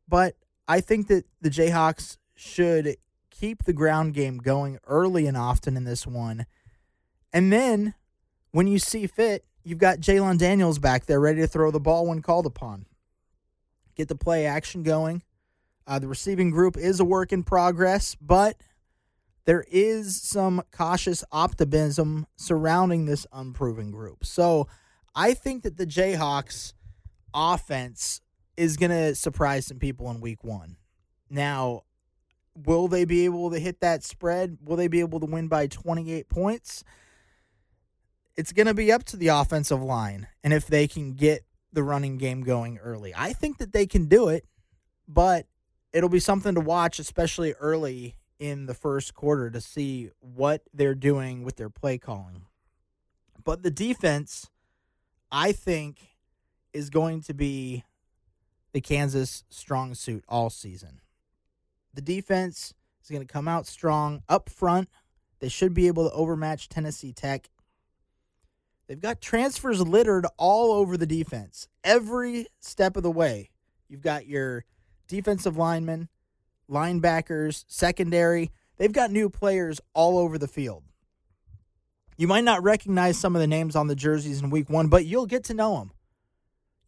But 0.08 0.36
I 0.68 0.80
think 0.80 1.08
that 1.08 1.24
the 1.40 1.50
Jayhawks 1.50 2.18
should 2.34 2.96
keep 3.30 3.64
the 3.64 3.72
ground 3.72 4.14
game 4.14 4.38
going 4.38 4.78
early 4.86 5.26
and 5.26 5.36
often 5.36 5.76
in 5.76 5.84
this 5.84 6.06
one. 6.06 6.46
And 7.32 7.52
then 7.52 7.94
when 8.50 8.66
you 8.66 8.78
see 8.78 9.06
fit, 9.06 9.44
you've 9.64 9.78
got 9.78 10.00
Jalon 10.00 10.38
Daniels 10.38 10.78
back 10.78 11.06
there 11.06 11.20
ready 11.20 11.40
to 11.40 11.46
throw 11.46 11.70
the 11.70 11.80
ball 11.80 12.06
when 12.06 12.20
called 12.20 12.46
upon 12.46 12.86
get 13.94 14.08
the 14.08 14.14
play 14.14 14.46
action 14.46 14.82
going. 14.82 15.22
Uh, 15.86 15.98
the 15.98 16.08
receiving 16.08 16.50
group 16.50 16.76
is 16.76 17.00
a 17.00 17.04
work 17.04 17.32
in 17.32 17.42
progress, 17.42 18.14
but 18.20 18.56
there 19.44 19.64
is 19.70 20.20
some 20.20 20.62
cautious 20.70 21.24
optimism 21.32 22.26
surrounding 22.36 23.06
this 23.06 23.26
unproven 23.32 23.90
group. 23.90 24.24
So 24.24 24.68
I 25.14 25.34
think 25.34 25.62
that 25.64 25.76
the 25.76 25.86
Jayhawks 25.86 26.72
offense 27.34 28.20
is 28.56 28.76
going 28.76 28.90
to 28.90 29.14
surprise 29.14 29.66
some 29.66 29.78
people 29.78 30.10
in 30.10 30.20
week 30.20 30.44
one. 30.44 30.76
Now, 31.28 31.82
will 32.54 32.88
they 32.88 33.04
be 33.04 33.24
able 33.24 33.50
to 33.50 33.58
hit 33.58 33.80
that 33.80 34.04
spread? 34.04 34.58
Will 34.62 34.76
they 34.76 34.88
be 34.88 35.00
able 35.00 35.20
to 35.20 35.26
win 35.26 35.48
by 35.48 35.66
28 35.66 36.28
points? 36.28 36.84
It's 38.36 38.52
going 38.52 38.66
to 38.66 38.74
be 38.74 38.92
up 38.92 39.04
to 39.04 39.16
the 39.16 39.28
offensive 39.28 39.82
line 39.82 40.28
and 40.44 40.52
if 40.52 40.66
they 40.66 40.86
can 40.86 41.14
get 41.14 41.44
the 41.72 41.82
running 41.82 42.18
game 42.18 42.42
going 42.42 42.78
early. 42.78 43.12
I 43.16 43.32
think 43.32 43.58
that 43.58 43.72
they 43.72 43.86
can 43.86 44.06
do 44.06 44.28
it, 44.28 44.44
but 45.08 45.46
it'll 45.92 46.08
be 46.08 46.20
something 46.20 46.54
to 46.54 46.60
watch, 46.60 46.98
especially 46.98 47.54
early 47.54 48.16
in 48.42 48.66
the 48.66 48.74
first 48.74 49.14
quarter, 49.14 49.50
to 49.50 49.60
see 49.60 50.10
what 50.20 50.62
they're 50.74 50.94
doing 50.94 51.44
with 51.44 51.56
their 51.56 51.70
play 51.70 51.98
calling. 51.98 52.46
But 53.44 53.62
the 53.62 53.70
defense, 53.70 54.50
I 55.30 55.52
think, 55.52 55.98
is 56.72 56.90
going 56.90 57.22
to 57.22 57.34
be 57.34 57.84
the 58.72 58.80
Kansas 58.80 59.44
strong 59.50 59.94
suit 59.94 60.24
all 60.28 60.50
season. 60.50 61.00
The 61.94 62.02
defense 62.02 62.74
is 63.02 63.10
going 63.10 63.26
to 63.26 63.32
come 63.32 63.46
out 63.46 63.66
strong 63.66 64.22
up 64.28 64.48
front. 64.48 64.88
They 65.40 65.48
should 65.48 65.74
be 65.74 65.86
able 65.86 66.08
to 66.08 66.14
overmatch 66.14 66.68
Tennessee 66.68 67.12
Tech 67.12 67.48
They've 68.92 69.00
got 69.00 69.22
transfers 69.22 69.80
littered 69.80 70.26
all 70.36 70.72
over 70.72 70.98
the 70.98 71.06
defense. 71.06 71.66
Every 71.82 72.46
step 72.60 72.94
of 72.94 73.02
the 73.02 73.10
way, 73.10 73.50
you've 73.88 74.02
got 74.02 74.26
your 74.26 74.66
defensive 75.08 75.56
linemen, 75.56 76.10
linebackers, 76.72 77.64
secondary. 77.68 78.50
They've 78.78 78.92
got 78.92 79.10
new 79.10 79.30
players 79.30 79.80
all 79.94 80.18
over 80.18 80.38
the 80.38 80.48
field. 80.48 80.82
You 82.16 82.26
might 82.26 82.44
not 82.44 82.62
recognize 82.62 83.18
some 83.18 83.36
of 83.36 83.40
the 83.40 83.46
names 83.46 83.76
on 83.76 83.86
the 83.86 83.94
jerseys 83.94 84.42
in 84.42 84.50
week 84.50 84.68
one, 84.68 84.88
but 84.88 85.04
you'll 85.04 85.26
get 85.26 85.44
to 85.44 85.54
know 85.54 85.78
them. 85.78 85.92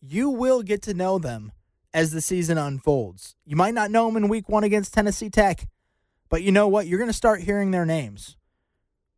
You 0.00 0.30
will 0.30 0.62
get 0.62 0.82
to 0.82 0.94
know 0.94 1.18
them 1.18 1.52
as 1.92 2.10
the 2.10 2.20
season 2.20 2.58
unfolds. 2.58 3.36
You 3.44 3.56
might 3.56 3.74
not 3.74 3.90
know 3.90 4.06
them 4.06 4.16
in 4.16 4.28
week 4.28 4.48
one 4.48 4.64
against 4.64 4.92
Tennessee 4.92 5.30
Tech, 5.30 5.68
but 6.28 6.42
you 6.42 6.52
know 6.52 6.68
what? 6.68 6.86
You're 6.86 6.98
going 6.98 7.08
to 7.08 7.14
start 7.14 7.40
hearing 7.40 7.70
their 7.70 7.86
names 7.86 8.36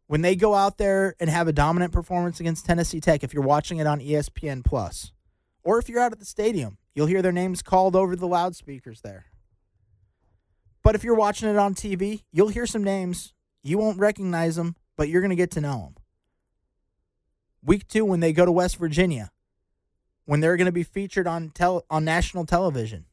when 0.07 0.23
they 0.23 0.37
go 0.37 0.55
out 0.55 0.79
there 0.79 1.15
and 1.19 1.29
have 1.29 1.49
a 1.49 1.53
dominant 1.53 1.93
performance 1.93 2.41
against 2.41 2.67
Tennessee 2.67 3.01
Tech, 3.01 3.25
if 3.25 3.35
you're 3.35 3.43
watching 3.43 3.79
it 3.79 3.87
on 3.87 4.01
ESPN 4.01 4.65
Plus, 4.65 5.13
or 5.63 5.79
if 5.79 5.89
you're 5.89 6.01
out 6.01 6.13
at 6.13 6.19
the 6.19 6.25
stadium, 6.25 6.79
you'll 6.95 7.07
hear 7.07 7.23
their 7.23 7.33
names 7.33 7.63
called 7.63 7.97
over 7.97 8.15
the 8.15 8.27
loudspeakers 8.27 9.01
there. 9.01 9.27
But 10.87 10.95
if 10.95 11.03
you're 11.03 11.17
watching 11.17 11.49
it 11.49 11.57
on 11.57 11.75
TV, 11.75 12.23
you'll 12.31 12.47
hear 12.47 12.65
some 12.65 12.85
names. 12.85 13.35
You 13.65 13.77
won't 13.77 13.99
recognize 13.99 14.55
them, 14.55 14.77
but 14.97 15.09
you're 15.09 15.21
going 15.21 15.31
to 15.31 15.35
get 15.35 15.51
to 15.51 15.61
know 15.61 15.79
them. 15.81 15.97
Week 17.61 17.89
two, 17.89 18.05
when 18.05 18.21
they 18.21 18.33
go 18.33 18.45
to 18.45 18.53
West 18.53 18.77
Virginia, 18.77 19.33
when 20.27 20.39
they're 20.39 20.57
going 20.57 20.67
to 20.67 20.71
be 20.71 20.85
featured 20.85 21.27
on 21.27 21.51
tel- 21.51 21.85
on 21.91 22.05
national 22.05 22.47
television, 22.47 23.07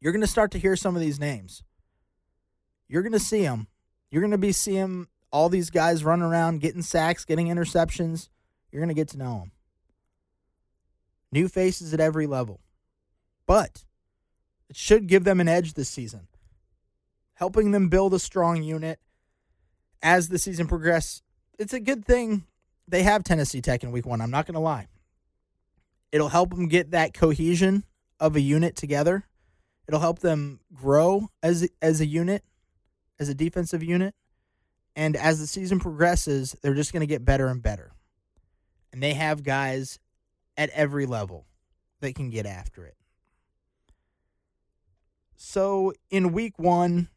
you're 0.00 0.12
going 0.12 0.22
to 0.22 0.26
start 0.26 0.50
to 0.52 0.58
hear 0.58 0.76
some 0.76 0.96
of 0.96 1.02
these 1.02 1.20
names. 1.20 1.62
You're 2.88 3.02
going 3.02 3.12
to 3.12 3.18
see 3.18 3.42
them. 3.42 3.66
You're 4.10 4.22
going 4.22 4.30
to 4.30 4.38
be 4.38 4.52
seeing 4.52 5.08
all 5.30 5.50
these 5.50 5.68
guys 5.68 6.04
running 6.04 6.24
around, 6.24 6.62
getting 6.62 6.80
sacks, 6.80 7.26
getting 7.26 7.48
interceptions. 7.48 8.30
You're 8.70 8.80
going 8.80 8.88
to 8.88 8.94
get 8.94 9.08
to 9.08 9.18
know 9.18 9.40
them. 9.40 9.52
New 11.30 11.48
faces 11.48 11.92
at 11.92 12.00
every 12.00 12.26
level. 12.26 12.60
But 13.46 13.84
it 14.72 14.76
should 14.78 15.06
give 15.06 15.24
them 15.24 15.38
an 15.38 15.48
edge 15.48 15.74
this 15.74 15.90
season, 15.90 16.28
helping 17.34 17.72
them 17.72 17.90
build 17.90 18.14
a 18.14 18.18
strong 18.18 18.62
unit 18.62 18.98
as 20.02 20.30
the 20.30 20.38
season 20.38 20.66
progresses. 20.66 21.20
It's 21.58 21.74
a 21.74 21.78
good 21.78 22.06
thing 22.06 22.46
they 22.88 23.02
have 23.02 23.22
Tennessee 23.22 23.60
Tech 23.60 23.84
in 23.84 23.92
week 23.92 24.06
one. 24.06 24.22
I'm 24.22 24.30
not 24.30 24.46
going 24.46 24.54
to 24.54 24.60
lie. 24.60 24.88
It'll 26.10 26.30
help 26.30 26.54
them 26.54 26.68
get 26.68 26.92
that 26.92 27.12
cohesion 27.12 27.84
of 28.18 28.34
a 28.34 28.40
unit 28.40 28.74
together. 28.74 29.24
It'll 29.86 30.00
help 30.00 30.20
them 30.20 30.60
grow 30.72 31.28
as 31.42 31.68
as 31.82 32.00
a 32.00 32.06
unit, 32.06 32.42
as 33.20 33.28
a 33.28 33.34
defensive 33.34 33.82
unit. 33.82 34.14
And 34.96 35.16
as 35.16 35.38
the 35.38 35.46
season 35.46 35.80
progresses, 35.80 36.56
they're 36.62 36.72
just 36.72 36.94
going 36.94 37.00
to 37.00 37.06
get 37.06 37.26
better 37.26 37.48
and 37.48 37.62
better. 37.62 37.92
And 38.90 39.02
they 39.02 39.12
have 39.12 39.42
guys 39.42 39.98
at 40.56 40.70
every 40.70 41.04
level 41.04 41.44
that 42.00 42.14
can 42.14 42.30
get 42.30 42.46
after 42.46 42.86
it. 42.86 42.96
So 45.44 45.92
in 46.08 46.32
week 46.32 46.56
one, 46.56 47.08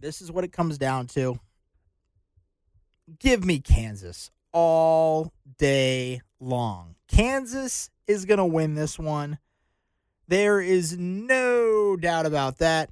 this 0.00 0.22
is 0.22 0.32
what 0.32 0.42
it 0.42 0.52
comes 0.52 0.78
down 0.78 1.06
to. 1.08 1.38
Give 3.18 3.44
me 3.44 3.60
Kansas 3.60 4.30
all 4.50 5.34
day 5.58 6.22
long. 6.40 6.94
Kansas 7.08 7.90
is 8.06 8.24
going 8.24 8.38
to 8.38 8.46
win 8.46 8.74
this 8.74 8.98
one. 8.98 9.38
There 10.28 10.62
is 10.62 10.96
no 10.96 11.94
doubt 11.96 12.24
about 12.24 12.56
that. 12.56 12.88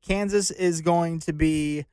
Kansas 0.00 0.50
is 0.50 0.80
going 0.80 1.20
to 1.20 1.34
be 1.34 1.84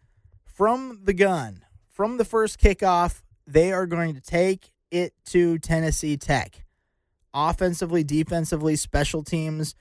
from 0.46 1.02
the 1.04 1.14
gun, 1.14 1.66
from 1.90 2.16
the 2.16 2.26
first 2.26 2.58
kickoff, 2.58 3.22
they 3.46 3.74
are 3.74 3.86
going 3.86 4.16
to 4.16 4.22
take 4.22 4.72
it 4.92 5.14
to 5.26 5.60
Tennessee 5.60 6.16
Tech. 6.16 6.64
Offensively, 7.34 8.06
defensively, 8.06 8.78
special 8.78 9.24
teams, 9.24 9.76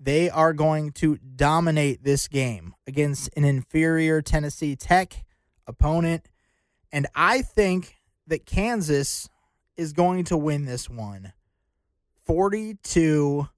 they 0.00 0.30
are 0.30 0.54
going 0.54 0.92
to 0.92 1.18
dominate 1.18 2.02
this 2.02 2.26
game 2.26 2.74
against 2.86 3.28
an 3.36 3.44
inferior 3.44 4.22
Tennessee 4.22 4.74
Tech 4.74 5.24
opponent. 5.66 6.26
And 6.90 7.06
I 7.14 7.42
think 7.42 7.98
that 8.26 8.46
Kansas 8.46 9.28
is 9.76 9.92
going 9.92 10.24
to 10.24 10.38
win 10.38 10.64
this 10.64 10.88
one 10.88 11.34
42 12.24 13.48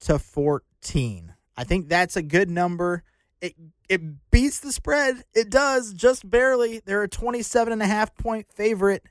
to 0.00 0.18
14. 0.18 1.34
I 1.56 1.64
think 1.64 1.88
that's 1.88 2.16
a 2.16 2.22
good 2.22 2.50
number. 2.50 3.02
It 3.42 3.54
it 3.88 4.00
beats 4.30 4.60
the 4.60 4.72
spread. 4.72 5.22
It 5.34 5.50
does 5.50 5.92
just 5.92 6.28
barely. 6.28 6.80
They're 6.84 7.02
a 7.02 7.08
27 7.08 7.72
and 7.72 7.82
a 7.82 7.86
half 7.86 8.16
point 8.16 8.46
favorite. 8.50 9.04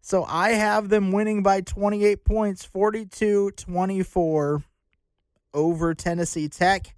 So 0.00 0.24
I 0.24 0.50
have 0.50 0.88
them 0.88 1.12
winning 1.12 1.42
by 1.42 1.60
28 1.60 2.24
points, 2.24 2.66
42-24 2.66 4.64
over 5.54 5.94
Tennessee 5.94 6.48
Tech. 6.48 6.94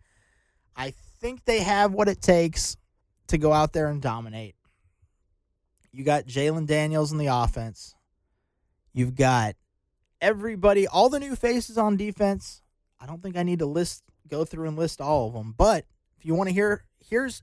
I 0.77 0.93
think 1.21 1.45
they 1.45 1.61
have 1.61 1.93
what 1.93 2.09
it 2.09 2.21
takes 2.21 2.77
to 3.29 3.39
go 3.39 3.53
out 3.53 3.73
there 3.73 3.89
and 3.89 4.03
dominate. 4.03 4.55
You 5.93 6.05
got 6.05 6.27
Jalon 6.27 6.67
Daniels 6.67 7.13
in 7.13 7.19
the 7.19 7.27
offense. 7.27 7.95
You've 8.93 9.15
got 9.15 9.55
everybody, 10.21 10.87
all 10.87 11.09
the 11.09 11.21
new 11.21 11.37
faces 11.37 11.79
on 11.79 11.97
defense. 11.97 12.63
I 13.01 13.07
don't 13.07 13.23
think 13.23 13.37
I 13.37 13.43
need 13.43 13.61
to 13.61 13.67
list 13.67 14.03
go 14.29 14.45
through 14.45 14.69
and 14.69 14.77
list 14.77 15.01
all 15.01 15.29
of 15.29 15.35
them, 15.35 15.55
but 15.57 15.85
if 16.19 16.25
you 16.25 16.35
want 16.35 16.49
to 16.49 16.55
hear, 16.55 16.85
here's 16.99 17.43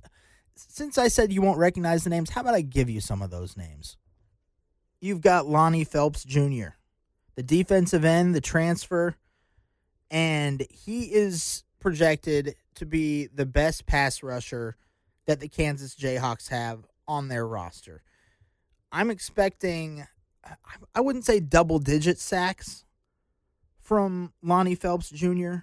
since 0.55 0.97
I 0.97 1.07
said 1.07 1.31
you 1.31 1.41
won't 1.41 1.57
recognize 1.57 2.03
the 2.03 2.09
names, 2.09 2.31
how 2.31 2.41
about 2.41 2.55
I 2.55 2.61
give 2.61 2.89
you 2.89 3.01
some 3.01 3.21
of 3.21 3.29
those 3.29 3.55
names? 3.55 3.97
You've 4.99 5.21
got 5.21 5.47
Lonnie 5.47 5.83
Phelps 5.83 6.23
Jr., 6.23 6.69
the 7.35 7.43
defensive 7.43 8.05
end, 8.05 8.35
the 8.35 8.41
transfer, 8.41 9.15
and 10.11 10.67
he 10.69 11.05
is 11.05 11.63
projected 11.79 12.55
to 12.75 12.85
be 12.85 13.27
the 13.27 13.45
best 13.45 13.85
pass 13.87 14.21
rusher 14.21 14.75
that 15.25 15.39
the 15.39 15.47
Kansas 15.47 15.95
Jayhawks 15.95 16.49
have 16.49 16.85
on 17.07 17.29
their 17.29 17.47
roster. 17.47 18.03
I'm 18.91 19.09
expecting, 19.09 20.05
I 20.93 21.01
wouldn't 21.01 21.25
say 21.25 21.39
double 21.39 21.79
digit 21.79 22.19
sacks 22.19 22.83
from 23.79 24.33
Lonnie 24.43 24.75
Phelps 24.75 25.09
Jr., 25.09 25.55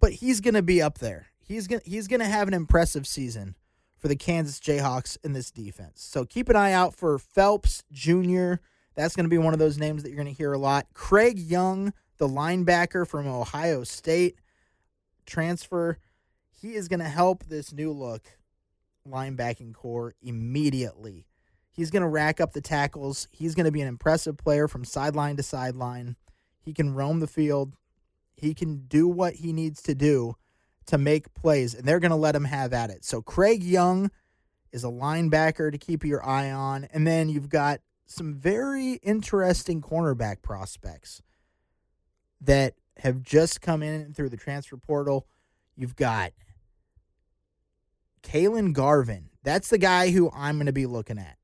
but 0.00 0.12
he's 0.12 0.40
going 0.40 0.54
to 0.54 0.62
be 0.62 0.80
up 0.80 0.98
there. 0.98 1.26
He's 1.40 1.66
going 1.66 1.80
he's 1.84 2.06
going 2.06 2.20
to 2.20 2.26
have 2.26 2.46
an 2.46 2.54
impressive 2.54 3.06
season 3.06 3.56
for 3.96 4.06
the 4.06 4.14
Kansas 4.14 4.60
Jayhawks 4.60 5.16
in 5.24 5.32
this 5.32 5.50
defense. 5.50 6.02
So 6.02 6.24
keep 6.24 6.48
an 6.48 6.56
eye 6.56 6.72
out 6.72 6.94
for 6.94 7.18
Phelps 7.18 7.82
Jr. 7.90 8.54
That's 8.94 9.16
going 9.16 9.24
to 9.24 9.30
be 9.30 9.38
one 9.38 9.54
of 9.54 9.58
those 9.58 9.78
names 9.78 10.02
that 10.02 10.10
you're 10.10 10.22
going 10.22 10.32
to 10.32 10.38
hear 10.38 10.52
a 10.52 10.58
lot. 10.58 10.86
Craig 10.94 11.38
Young, 11.38 11.92
the 12.18 12.28
linebacker 12.28 13.06
from 13.06 13.26
Ohio 13.26 13.84
State, 13.84 14.36
transfer. 15.26 15.98
He 16.50 16.74
is 16.74 16.88
going 16.88 17.00
to 17.00 17.06
help 17.06 17.44
this 17.44 17.72
new 17.72 17.92
look 17.92 18.26
linebacking 19.06 19.74
corps 19.74 20.14
immediately. 20.20 21.26
He's 21.70 21.90
going 21.90 22.02
to 22.02 22.08
rack 22.08 22.40
up 22.40 22.52
the 22.52 22.60
tackles. 22.60 23.28
He's 23.30 23.54
going 23.54 23.66
to 23.66 23.72
be 23.72 23.80
an 23.80 23.88
impressive 23.88 24.36
player 24.36 24.66
from 24.66 24.84
sideline 24.84 25.36
to 25.36 25.42
sideline. 25.42 26.16
He 26.60 26.74
can 26.74 26.94
roam 26.94 27.20
the 27.20 27.28
field. 27.28 27.74
He 28.34 28.52
can 28.52 28.86
do 28.86 29.08
what 29.08 29.34
he 29.34 29.52
needs 29.52 29.80
to 29.82 29.94
do 29.94 30.34
to 30.86 30.98
make 30.98 31.34
plays, 31.34 31.74
and 31.74 31.84
they're 31.86 32.00
going 32.00 32.10
to 32.10 32.16
let 32.16 32.34
him 32.34 32.46
have 32.46 32.72
at 32.72 32.90
it. 32.90 33.04
So 33.04 33.22
Craig 33.22 33.62
Young 33.62 34.10
is 34.72 34.84
a 34.84 34.88
linebacker 34.88 35.70
to 35.70 35.78
keep 35.78 36.04
your 36.04 36.24
eye 36.26 36.50
on, 36.50 36.84
and 36.92 37.06
then 37.06 37.28
you've 37.28 37.48
got 37.48 37.80
some 38.06 38.34
very 38.34 38.94
interesting 38.94 39.82
cornerback 39.82 40.42
prospects 40.42 41.22
that 42.40 42.74
have 42.98 43.22
just 43.22 43.60
come 43.60 43.82
in 43.82 44.12
through 44.12 44.28
the 44.28 44.36
transfer 44.36 44.76
portal. 44.76 45.26
You've 45.76 45.96
got 45.96 46.32
Kalon 48.22 48.74
Gervin. 48.74 49.24
That's 49.42 49.68
the 49.68 49.78
guy 49.78 50.10
who 50.10 50.30
I'm 50.34 50.56
going 50.56 50.66
to 50.66 50.72
be 50.72 50.86
looking 50.86 51.18
at 51.18 51.36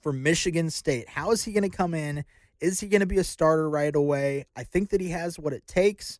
for 0.00 0.12
Michigan 0.12 0.70
State. 0.70 1.08
How 1.08 1.30
is 1.30 1.44
he 1.44 1.52
going 1.52 1.68
to 1.68 1.76
come 1.76 1.94
in? 1.94 2.24
Is 2.60 2.80
he 2.80 2.88
going 2.88 3.00
to 3.00 3.06
be 3.06 3.18
a 3.18 3.24
starter 3.24 3.68
right 3.68 3.94
away? 3.94 4.46
I 4.56 4.64
think 4.64 4.90
that 4.90 5.00
he 5.00 5.10
has 5.10 5.38
what 5.38 5.52
it 5.52 5.66
takes, 5.66 6.18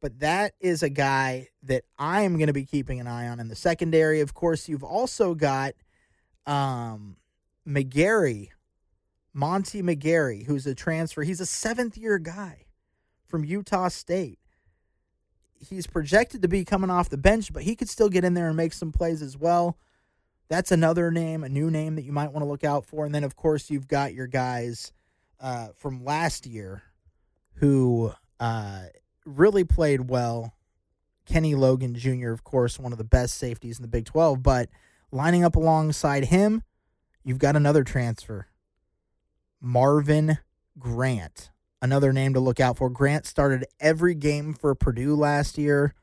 but 0.00 0.20
that 0.20 0.54
is 0.60 0.82
a 0.82 0.90
guy 0.90 1.48
that 1.64 1.84
I 1.98 2.22
am 2.22 2.36
going 2.36 2.48
to 2.48 2.52
be 2.52 2.64
keeping 2.64 3.00
an 3.00 3.06
eye 3.06 3.28
on 3.28 3.40
in 3.40 3.48
the 3.48 3.56
secondary. 3.56 4.20
Of 4.20 4.34
course, 4.34 4.68
you've 4.68 4.84
also 4.84 5.34
got 5.34 5.74
um, 6.46 7.16
McGarry, 7.66 8.48
Monty 9.32 9.82
McGarry, 9.82 10.46
who's 10.46 10.66
a 10.66 10.74
transfer. 10.74 11.22
He's 11.22 11.40
a 11.40 11.46
seventh 11.46 11.96
year 11.96 12.18
guy 12.18 12.66
from 13.30 13.44
Utah 13.44 13.88
State. 13.88 14.38
He's 15.68 15.86
projected 15.86 16.42
to 16.42 16.48
be 16.48 16.64
coming 16.64 16.90
off 16.90 17.08
the 17.08 17.18
bench, 17.18 17.52
but 17.52 17.62
he 17.62 17.76
could 17.76 17.88
still 17.88 18.08
get 18.08 18.24
in 18.24 18.34
there 18.34 18.48
and 18.48 18.56
make 18.56 18.72
some 18.72 18.92
plays 18.92 19.22
as 19.22 19.36
well. 19.36 19.78
That's 20.48 20.72
another 20.72 21.10
name, 21.10 21.44
a 21.44 21.48
new 21.48 21.70
name 21.70 21.94
that 21.94 22.02
you 22.02 22.12
might 22.12 22.32
want 22.32 22.42
to 22.44 22.48
look 22.48 22.64
out 22.64 22.84
for. 22.84 23.06
And 23.06 23.14
then, 23.14 23.24
of 23.24 23.36
course, 23.36 23.70
you've 23.70 23.86
got 23.86 24.14
your 24.14 24.26
guys 24.26 24.92
uh, 25.38 25.68
from 25.76 26.04
last 26.04 26.46
year 26.46 26.82
who 27.54 28.12
uh, 28.40 28.84
really 29.24 29.64
played 29.64 30.10
well. 30.10 30.54
Kenny 31.26 31.54
Logan 31.54 31.94
Jr., 31.94 32.30
of 32.30 32.42
course, 32.42 32.78
one 32.78 32.90
of 32.90 32.98
the 32.98 33.04
best 33.04 33.34
safeties 33.34 33.78
in 33.78 33.82
the 33.82 33.88
Big 33.88 34.06
12, 34.06 34.42
but 34.42 34.68
lining 35.12 35.44
up 35.44 35.54
alongside 35.54 36.24
him, 36.24 36.62
you've 37.22 37.38
got 37.38 37.54
another 37.54 37.84
transfer, 37.84 38.48
Marvin 39.60 40.38
Grant. 40.78 41.50
Another 41.82 42.12
name 42.12 42.34
to 42.34 42.40
look 42.40 42.60
out 42.60 42.76
for. 42.76 42.90
Grant 42.90 43.26
started 43.26 43.64
every 43.80 44.14
game 44.14 44.52
for 44.52 44.74
Purdue 44.74 45.14
last 45.14 45.56
year, 45.56 45.94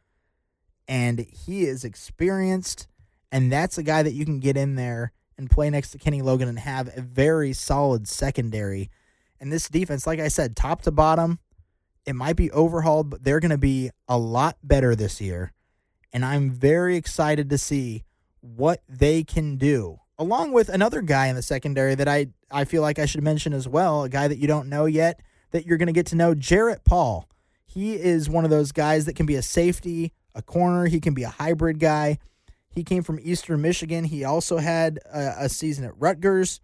and 0.87 1.19
he 1.19 1.65
is 1.65 1.83
experienced, 1.83 2.87
and 3.31 3.51
that's 3.51 3.77
a 3.77 3.83
guy 3.83 4.03
that 4.03 4.13
you 4.13 4.25
can 4.25 4.39
get 4.39 4.57
in 4.57 4.75
there 4.75 5.11
and 5.37 5.49
play 5.49 5.69
next 5.69 5.91
to 5.91 5.99
Kenny 5.99 6.21
Logan 6.21 6.47
and 6.47 6.57
have 6.57 6.89
a 6.97 7.01
very 7.01 7.53
solid 7.53 8.07
secondary 8.07 8.89
and 9.39 9.51
this 9.51 9.69
defense, 9.69 10.07
like 10.07 10.19
I 10.19 10.27
said, 10.27 10.55
top 10.55 10.81
to 10.83 10.91
bottom, 10.91 11.39
it 12.05 12.13
might 12.13 12.35
be 12.35 12.51
overhauled, 12.51 13.09
but 13.09 13.23
they're 13.23 13.39
going 13.39 13.51
to 13.51 13.57
be 13.57 13.91
a 14.07 14.17
lot 14.17 14.57
better 14.63 14.95
this 14.95 15.21
year. 15.21 15.53
And 16.13 16.25
I'm 16.25 16.49
very 16.49 16.95
excited 16.95 17.49
to 17.49 17.57
see 17.57 18.03
what 18.41 18.81
they 18.87 19.23
can 19.23 19.57
do, 19.57 19.99
along 20.17 20.53
with 20.53 20.69
another 20.69 21.01
guy 21.01 21.27
in 21.27 21.35
the 21.35 21.41
secondary 21.41 21.95
that 21.95 22.07
I, 22.07 22.27
I 22.49 22.65
feel 22.65 22.81
like 22.81 22.97
I 22.97 23.05
should 23.05 23.23
mention 23.23 23.53
as 23.53 23.67
well, 23.67 24.03
a 24.03 24.09
guy 24.09 24.27
that 24.27 24.37
you 24.37 24.47
don't 24.47 24.69
know 24.69 24.85
yet 24.85 25.21
that 25.51 25.65
you're 25.65 25.77
going 25.77 25.87
to 25.87 25.93
get 25.93 26.07
to 26.07 26.15
know, 26.15 26.33
Jarrett 26.33 26.83
Paul. 26.83 27.27
He 27.65 27.95
is 27.95 28.29
one 28.29 28.43
of 28.43 28.49
those 28.49 28.71
guys 28.71 29.05
that 29.05 29.15
can 29.15 29.25
be 29.25 29.35
a 29.35 29.41
safety, 29.41 30.13
a 30.33 30.41
corner, 30.41 30.85
he 30.87 30.99
can 30.99 31.13
be 31.13 31.23
a 31.23 31.29
hybrid 31.29 31.79
guy. 31.79 32.19
He 32.69 32.83
came 32.83 33.03
from 33.03 33.19
Eastern 33.21 33.61
Michigan. 33.61 34.05
He 34.05 34.23
also 34.23 34.57
had 34.57 34.99
a, 35.11 35.45
a 35.45 35.49
season 35.49 35.83
at 35.83 35.97
Rutgers. 35.97 36.59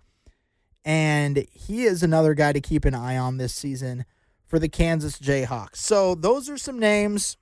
And 0.86 1.46
he 1.52 1.84
is 1.84 2.04
another 2.04 2.34
guy 2.34 2.52
to 2.54 2.62
keep 2.62 2.86
an 2.86 2.94
eye 2.94 3.18
on 3.18 3.38
this 3.38 3.54
season 3.54 4.06
for 4.46 4.60
the 4.60 4.70
Kansas 4.70 5.18
Jayhawks. 5.18 5.78
So 5.78 6.14
those 6.14 6.50
are 6.50 6.58
some 6.58 6.78
names. 6.78 7.38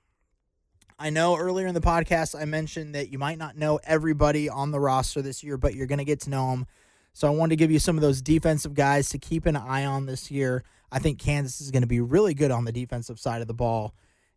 I 0.98 1.10
know 1.10 1.36
earlier 1.36 1.66
in 1.66 1.74
the 1.74 1.80
podcast 1.80 2.40
I 2.40 2.44
mentioned 2.44 2.94
that 2.94 3.10
you 3.10 3.18
might 3.18 3.36
not 3.36 3.56
know 3.56 3.80
everybody 3.84 4.48
on 4.48 4.70
the 4.70 4.78
roster 4.78 5.20
this 5.20 5.42
year, 5.42 5.56
but 5.56 5.74
you're 5.74 5.88
going 5.88 5.98
to 5.98 6.04
get 6.04 6.20
to 6.20 6.30
know 6.30 6.50
them. 6.52 6.66
So 7.12 7.28
I 7.28 7.30
wanted 7.30 7.50
to 7.50 7.56
give 7.56 7.70
you 7.70 7.78
some 7.78 7.96
of 7.96 8.02
those 8.02 8.22
defensive 8.22 8.74
guys 8.74 9.08
to 9.10 9.18
keep 9.18 9.46
an 9.46 9.56
eye 9.56 9.84
on 9.84 10.06
this 10.06 10.30
year. 10.30 10.64
I 10.90 10.98
think 10.98 11.18
Kansas 11.18 11.60
is 11.60 11.70
going 11.70 11.82
to 11.82 11.88
be 11.88 12.00
really 12.00 12.34
good 12.34 12.50
on 12.50 12.64
the 12.64 12.72
defensive 12.72 13.18
side 13.18 13.42
of 13.42 13.48
the 13.48 13.54
ball. 13.54 13.94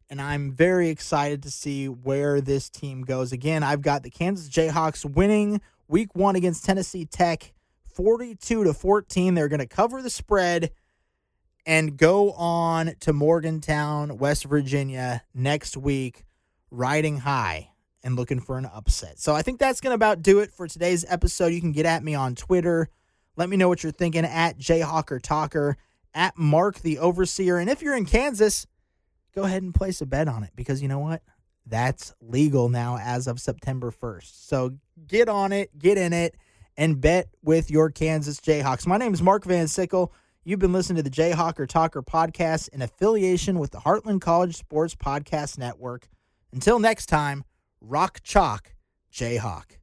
And 0.09 0.21
I'm 0.21 0.51
very 0.51 0.89
excited 0.89 1.43
to 1.43 1.51
see 1.51 1.87
where 1.87 2.41
this 2.41 2.69
team 2.69 3.03
goes. 3.03 3.31
Again, 3.31 3.63
I've 3.63 3.81
got 3.81 4.03
the 4.03 4.09
Kansas 4.09 4.49
Jayhawks 4.49 5.03
winning 5.03 5.61
week 5.87 6.15
one 6.15 6.35
against 6.35 6.65
Tennessee 6.65 7.05
Tech 7.05 7.53
42 7.93 8.65
to 8.65 8.73
14. 8.73 9.33
They're 9.33 9.47
going 9.47 9.59
to 9.59 9.67
cover 9.67 10.01
the 10.01 10.09
spread 10.09 10.71
and 11.65 11.97
go 11.97 12.33
on 12.33 12.93
to 12.99 13.13
Morgantown, 13.13 14.17
West 14.17 14.45
Virginia 14.45 15.23
next 15.33 15.75
week, 15.75 16.23
riding 16.69 17.19
high 17.19 17.69
and 18.05 18.15
looking 18.15 18.39
for 18.39 18.57
an 18.57 18.67
upset. 18.67 19.19
So 19.19 19.35
I 19.35 19.41
think 19.41 19.59
that's 19.59 19.81
going 19.81 19.91
to 19.91 19.95
about 19.95 20.21
do 20.21 20.39
it 20.39 20.51
for 20.51 20.67
today's 20.67 21.03
episode. 21.09 21.47
You 21.47 21.59
can 21.59 21.71
get 21.71 21.87
at 21.87 22.03
me 22.03 22.13
on 22.13 22.35
Twitter. 22.35 22.87
Let 23.35 23.49
me 23.49 23.57
know 23.57 23.67
what 23.67 23.83
you're 23.83 23.91
thinking 23.91 24.23
at 24.23 24.57
Jayhawker 24.57 25.21
Talker, 25.21 25.75
at 26.13 26.37
Mark 26.37 26.79
the 26.79 26.99
Overseer. 26.99 27.57
And 27.57 27.69
if 27.69 27.81
you're 27.81 27.97
in 27.97 28.05
Kansas, 28.05 28.67
go 29.33 29.43
ahead 29.43 29.63
and 29.63 29.73
place 29.73 29.99
a 30.01 30.05
bet 30.05 30.27
on 30.27 30.43
it 30.43 30.51
because 30.55 30.81
you 30.81 30.87
know 30.87 30.99
what? 30.99 31.23
That's 31.65 32.13
legal 32.21 32.69
now 32.69 32.99
as 33.01 33.27
of 33.27 33.41
September 33.41 33.91
1st. 33.91 34.47
So 34.47 34.77
get 35.07 35.27
on 35.27 35.51
it, 35.51 35.77
get 35.77 35.97
in 35.97 36.13
it, 36.13 36.35
and 36.77 37.01
bet 37.01 37.29
with 37.41 37.71
your 37.71 37.89
Kansas 37.89 38.39
Jayhawks. 38.39 38.85
My 38.85 38.97
name 38.97 39.15
is 39.15 39.21
Mark 39.23 39.45
Van 39.45 39.67
Sickle. 39.67 40.13
You've 40.43 40.59
been 40.59 40.73
listening 40.73 41.03
to 41.03 41.09
the 41.09 41.09
Jayhawker 41.09 41.67
Talker 41.67 42.03
podcast 42.03 42.69
in 42.69 42.83
affiliation 42.83 43.57
with 43.57 43.71
the 43.71 43.79
Heartland 43.79 44.21
College 44.21 44.55
Sports 44.55 44.93
Podcast 44.93 45.57
Network. 45.57 46.07
Until 46.53 46.77
next 46.77 47.07
time, 47.07 47.43
rock 47.87 48.21
chalk, 48.23 48.73
Jayhawk. 49.13 49.77